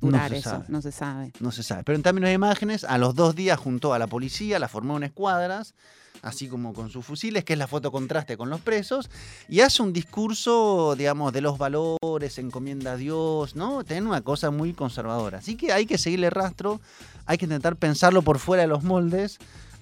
durar 0.00 0.30
se 0.30 0.38
eso? 0.38 0.50
sabe. 0.50 0.64
No 0.68 0.82
se 0.82 0.92
sabe. 0.92 1.32
No 1.40 1.52
se 1.52 1.62
sabe. 1.62 1.84
Pero 1.84 1.96
en 1.96 2.02
términos 2.02 2.28
de 2.28 2.34
imágenes, 2.34 2.84
a 2.84 2.98
los 2.98 3.14
dos 3.14 3.34
días 3.34 3.58
juntó 3.58 3.94
a 3.94 3.98
la 3.98 4.06
policía, 4.06 4.58
la 4.58 4.68
formó 4.68 4.96
en 4.96 5.04
escuadras, 5.04 5.74
así 6.22 6.48
como 6.48 6.72
con 6.72 6.90
sus 6.90 7.04
fusiles, 7.04 7.44
que 7.44 7.52
es 7.52 7.58
la 7.58 7.66
foto 7.66 7.92
contraste 7.92 8.36
con 8.36 8.50
los 8.50 8.60
presos, 8.60 9.10
y 9.48 9.60
hace 9.60 9.82
un 9.82 9.92
discurso, 9.92 10.94
digamos, 10.96 11.32
de 11.32 11.40
los 11.40 11.58
valores, 11.58 12.38
encomienda 12.38 12.92
a 12.92 12.96
Dios, 12.96 13.54
¿no? 13.54 13.84
Tiene 13.84 14.08
una 14.08 14.22
cosa 14.22 14.50
muy 14.50 14.72
conservadora. 14.72 15.38
Así 15.38 15.56
que 15.56 15.72
hay 15.72 15.86
que 15.86 15.98
seguirle 15.98 16.30
rastro, 16.30 16.80
hay 17.26 17.38
que 17.38 17.44
intentar 17.44 17.76
pensarlo 17.76 18.22
por 18.22 18.38
fuera 18.38 18.62
de 18.62 18.68
los 18.68 18.82
moldes. 18.82 19.38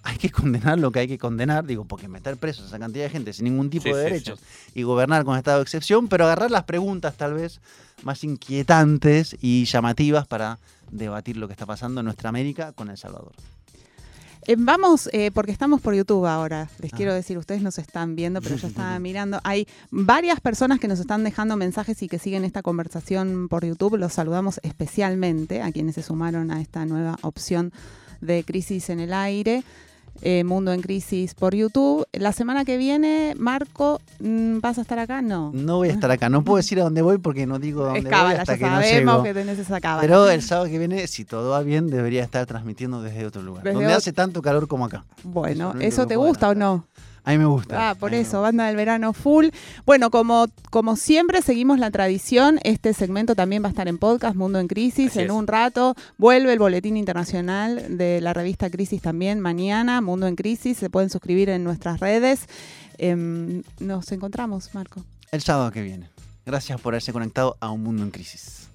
Hay 0.07 0.19
que 0.19 0.31
condenar 0.31 0.79
lo 0.79 0.90
que 0.93 0.99
hay 1.01 1.09
que 1.09 1.17
condenar, 1.19 1.64
digo, 1.64 1.85
porque 1.87 2.09
meter 2.09 2.37
presos 2.37 2.64
a 2.64 2.69
esa 2.69 2.79
cantidad 2.79 3.05
de 3.05 3.11
gente 3.11 3.33
sin 3.33 3.45
ningún 3.45 3.71
tipo 3.71 3.85
Sí, 3.85 3.90
de 3.90 3.97
sí, 3.97 4.05
derechos 4.05 4.38
y 4.75 4.83
gobernar 4.83 5.25
con 5.25 5.37
estado 5.38 5.59
de 5.59 5.62
excepción, 5.62 6.09
pero 6.09 6.25
agarrar 6.27 6.51
las 6.51 6.64
preguntas 6.64 7.17
tal 7.17 7.35
vez 7.35 7.61
más 8.03 8.23
inquietantes 8.23 9.37
y 9.40 9.64
llamativas 9.64 10.27
para 10.27 10.59
debatir 10.90 11.37
lo 11.38 11.47
que 11.49 11.53
está 11.55 11.64
pasando 11.67 12.01
en 12.01 12.05
nuestra 12.05 12.29
América 12.29 12.73
con 12.73 12.90
El 12.90 12.99
Salvador. 12.99 13.33
Eh, 14.47 14.57
vamos, 14.59 15.09
eh, 15.14 15.31
porque 15.33 15.53
estamos 15.53 15.81
por 15.81 15.95
YouTube 15.95 16.27
ahora. 16.27 16.69
Les 16.79 16.93
Ah. 16.93 16.97
quiero 16.99 17.14
decir, 17.14 17.38
ustedes 17.38 17.62
nos 17.62 17.79
están 17.79 18.14
viendo, 18.14 18.43
pero 18.43 18.57
yo 18.57 18.69
estaba 18.69 18.99
mirando. 18.99 19.40
Hay 19.43 19.67
varias 19.90 20.38
personas 20.40 20.79
que 20.81 20.87
nos 20.87 21.01
están 21.01 21.25
dejando 21.25 21.57
mensajes 21.57 22.03
y 22.03 22.09
que 22.09 22.19
siguen 22.19 22.45
esta 22.45 22.61
conversación 22.61 23.49
por 23.49 23.64
YouTube. 23.64 23.97
Los 23.97 24.12
saludamos 24.12 24.61
especialmente 24.62 25.62
a 25.62 25.73
quienes 25.73 25.95
se 25.95 26.03
sumaron 26.03 26.51
a 26.51 26.61
esta 26.61 26.85
nueva 26.85 27.17
opción 27.23 27.73
de 28.21 28.45
Crisis 28.45 28.90
en 28.90 29.01
el 29.01 29.14
Aire. 29.14 29.64
Eh, 30.22 30.44
Mundo 30.44 30.72
en 30.72 30.81
Crisis 30.83 31.35
por 31.35 31.55
YouTube. 31.55 32.07
La 32.12 32.33
semana 32.33 32.64
que 32.64 32.77
viene, 32.77 33.35
Marco, 33.37 34.00
mm, 34.20 34.61
¿vas 34.61 34.79
a 34.79 34.83
estar 34.83 34.98
acá? 34.98 35.22
No. 35.22 35.50
No 35.55 35.77
voy 35.77 35.88
a 35.88 35.92
estar 35.92 36.11
acá. 36.11 36.29
No 36.29 36.42
puedo 36.44 36.57
decir 36.57 36.81
a 36.81 36.85
dónde 36.85 37.03
voy 37.03 37.18
porque 37.18 37.46
no 37.46 37.59
digo 37.59 37.85
a 37.85 37.94
dónde 37.94 38.11
voy 38.11 38.12
hasta 38.12 38.55
ya 38.55 38.59
que 38.59 38.64
no 38.64 38.81
sabemos 38.81 39.14
llego. 39.14 39.22
que 39.22 39.35
tenés 39.35 39.59
esa 39.59 39.81
cábala. 39.81 40.03
Pero 40.03 40.31
el 40.31 40.42
sábado 40.42 40.66
que 40.66 40.79
viene, 40.79 41.07
si 41.07 41.24
todo 41.24 41.50
va 41.50 41.62
bien, 41.62 41.88
debería 41.88 42.22
estar 42.22 42.46
transmitiendo 42.46 43.03
desde 43.03 43.27
otro 43.27 43.42
lugar. 43.42 43.64
Desde 43.64 43.74
donde 43.79 43.92
hace 43.92 44.12
tanto 44.12 44.42
calor 44.42 44.68
como 44.68 44.87
acá. 44.87 45.05
bueno, 45.22 45.53
eso 45.53 45.53
es 45.53 45.59
lo 45.59 45.70
único 45.70 45.88
¿eso 45.88 46.03
que 46.03 46.09
te 46.09 46.16
gusta 46.16 46.48
o 46.50 46.55
no? 46.55 46.87
A 47.26 47.30
mí 47.32 47.38
me 47.38 47.46
gusta. 47.46 47.90
Ah, 47.90 47.94
por 47.94 48.12
eso, 48.12 48.42
banda 48.42 48.66
del 48.66 48.76
verano 48.76 49.14
full. 49.14 49.46
Bueno, 49.87 50.10
como, 50.10 50.46
como 50.70 50.94
siempre 50.96 51.40
seguimos 51.40 51.78
la 51.78 51.90
tradición, 51.90 52.60
este 52.64 52.92
segmento 52.92 53.34
también 53.34 53.62
va 53.62 53.68
a 53.68 53.70
estar 53.70 53.88
en 53.88 53.96
podcast, 53.96 54.37
Mundo 54.37 54.58
en 54.58 54.68
Crisis, 54.68 55.12
Así 55.12 55.20
en 55.20 55.26
es. 55.26 55.30
un 55.32 55.46
rato. 55.46 55.94
Vuelve 56.18 56.52
el 56.52 56.58
boletín 56.58 56.98
internacional 56.98 57.96
de 57.96 58.20
la 58.20 58.34
revista 58.34 58.68
Crisis 58.68 59.00
también 59.00 59.40
mañana, 59.40 60.02
Mundo 60.02 60.26
en 60.26 60.37
Crisis. 60.37 60.76
Se 60.76 60.90
pueden 60.90 61.08
suscribir 61.08 61.48
en 61.48 61.64
nuestras 61.64 61.98
redes. 62.00 62.46
Em, 62.98 63.62
nos 63.80 64.12
encontramos, 64.12 64.74
Marco. 64.74 65.02
El 65.32 65.40
sábado 65.40 65.70
que 65.72 65.82
viene. 65.82 66.10
Gracias 66.44 66.78
por 66.80 66.92
haberse 66.92 67.12
conectado 67.12 67.56
a 67.58 67.70
Un 67.70 67.82
Mundo 67.82 68.02
en 68.02 68.10
Crisis. 68.10 68.68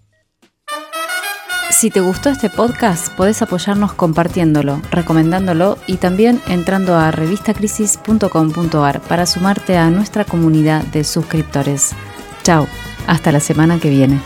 Si 1.80 1.90
te 1.90 2.02
gustó 2.02 2.30
este 2.30 2.50
podcast, 2.50 3.08
podés 3.16 3.42
apoyarnos 3.42 3.94
compartiéndolo, 3.94 4.82
recomendándolo 4.92 5.78
y 5.88 5.96
también 5.96 6.42
entrando 6.50 6.98
a 6.98 7.10
revistacrisis.com.ar 7.10 9.00
para 9.00 9.26
sumarte 9.26 9.78
a 9.78 9.90
nuestra 9.90 10.26
comunidad 10.26 10.84
de 10.84 11.06
suscriptores. 11.06 11.92
Chao, 12.44 12.68
hasta 13.08 13.32
la 13.32 13.40
semana 13.40 13.80
que 13.80 13.90
viene. 13.90 14.20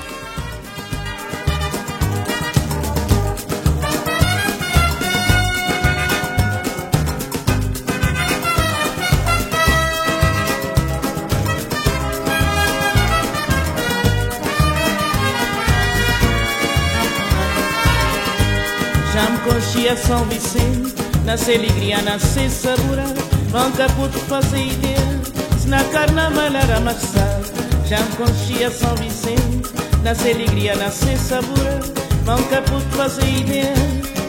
Nasce 22.02 22.50
saborar. 22.50 23.14
Nunca 23.52 23.88
pude 23.94 24.18
fazer 24.28 24.66
ideia, 24.66 25.22
se 25.60 25.68
na 25.68 25.84
carnaval 25.86 26.56
era 26.56 26.78
amassar. 26.78 27.40
Já 27.88 28.00
me 28.00 28.16
conhecia 28.16 28.72
São 28.72 28.96
Vicente, 28.96 29.72
nasce 30.04 30.32
alegria, 30.32 30.76
nasce 30.76 31.16
saborar. 31.18 31.80
Nunca 32.26 32.62
pude 32.64 32.86
fazer 32.96 33.28
ideia, 33.28 33.74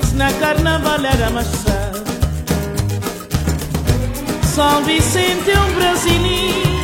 se 0.03 0.14
na 0.14 0.33
carnaval 0.35 1.05
era 1.05 1.27
amassar. 1.29 1.92
São 4.55 4.85
Vicente 4.85 5.50
é 5.50 5.59
um 5.59 5.72
brasileiro, 5.74 6.74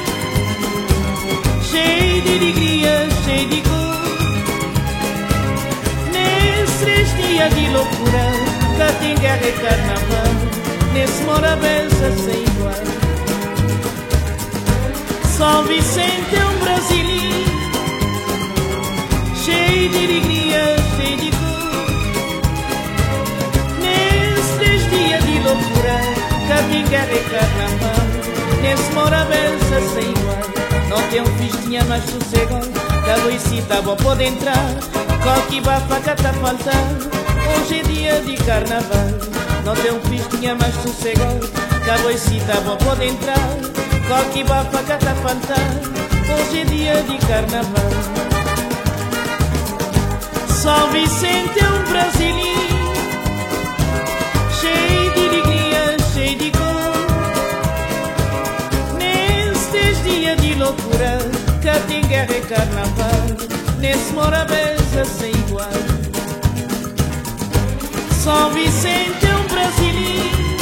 cheio 1.71 2.23
de 2.23 2.29
alegria, 2.29 3.09
cheio 3.25 3.49
de 3.49 3.63
cor. 3.63 3.71
Nesses 6.13 7.17
dias 7.17 7.55
de 7.55 7.69
loucura 7.69 8.51
guerra 9.21 9.49
e 9.49 9.53
carnaval 9.53 10.30
Nesse 10.93 11.23
morabeza 11.23 12.11
sem 12.25 12.43
igual. 12.43 12.75
São 15.37 15.65
Vicente 15.65 16.37
é 16.37 16.45
um 16.45 16.59
brasileiro 16.59 17.51
Cheio 19.37 19.89
de 19.89 19.97
alegria, 19.97 20.77
cheio 20.97 21.17
de 21.17 21.31
cor. 21.31 22.41
Nesses 23.81 24.91
dias 24.91 25.25
de 25.25 25.39
loucura 25.39 26.21
guerra 26.89 27.13
e 27.13 27.23
carnaval 27.31 28.07
Nesse 28.61 28.93
morabeza 28.93 29.81
sem 29.95 30.11
igual. 30.11 30.41
Não 30.89 31.03
tem 31.09 31.21
um 31.23 31.27
festinha 31.39 31.85
mais 31.85 32.03
sossegado 32.05 32.69
Da 33.07 33.17
Luisita 33.25 33.81
vou 33.81 33.97
poder 33.97 34.25
entrar. 34.25 34.67
Qualquer 35.23 35.63
bafaca 35.63 36.17
tá 36.17 36.33
faltando 36.33 37.20
Hoje 37.53 37.81
é 37.81 37.83
dia 37.83 38.21
de 38.21 38.37
carnaval. 38.45 39.09
Não 39.65 39.75
tem 39.75 39.93
um 39.93 40.01
festinha 40.01 40.55
mais 40.55 40.75
sossegado. 40.77 41.61
Luisita 42.03 42.61
vou 42.61 42.77
poder 42.77 43.07
entrar. 43.07 43.37
Qualquer 44.07 44.45
bafaca 44.45 44.97
tá 44.99 45.15
faltando 45.17 45.91
Hoje 46.33 46.61
é 46.61 46.65
dia 46.65 47.03
de 47.03 47.19
carnaval. 47.27 47.91
São 50.49 50.91
Vicente 50.91 51.59
é 51.59 51.69
um 51.69 51.85
brasileiro. 51.91 52.93
Cheio 54.61 55.13
de 55.15 55.29
alegria, 55.29 55.97
cheio 56.15 56.39
de 56.39 56.51
cor. 56.53 57.07
Nestes 58.99 60.05
dias 60.05 60.41
de 60.41 60.55
loucura 60.55 61.19
Cá 61.63 61.81
tem 61.89 62.03
guerra 62.03 62.37
e 62.37 62.41
carnaval. 62.43 63.27
Nesse 63.79 64.13
morabeza 64.13 65.05
sem 65.05 65.31
igual 65.31 65.90
São 68.21 68.51
Vicente 68.51 69.25
é 69.25 69.35
um 69.35 69.47
brasileiro. 69.49 70.57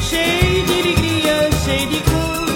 Cheio 0.00 0.64
de 0.64 0.72
alegria, 0.72 1.50
cheio 1.64 1.88
de 1.88 2.00
cor. 2.00 2.46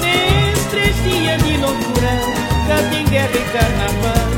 Nesses 0.00 0.64
três 0.66 0.94
dias 1.02 1.42
de 1.42 1.56
loucura 1.56 2.40
tem 2.92 3.04
guerra 3.06 3.30
e 3.34 3.44
carnaval 3.52 4.28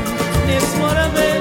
Nesse 0.47 0.75
morabeza 0.77 1.32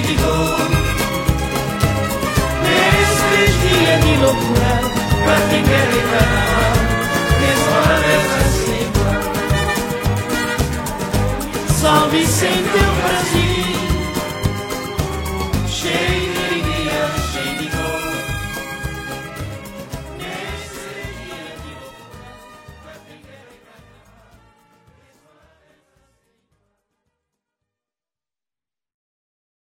et 0.00 0.06
du 0.06 0.14
dos. 0.14 0.56
Mais 2.62 2.92
ce 3.18 3.42
qui 3.60 3.74
est 3.92 4.00
dit 4.04 4.18
locura, 4.20 4.74
pratiquer 5.24 5.84
et 5.98 6.04
carnaval, 6.12 6.74
les 7.40 7.56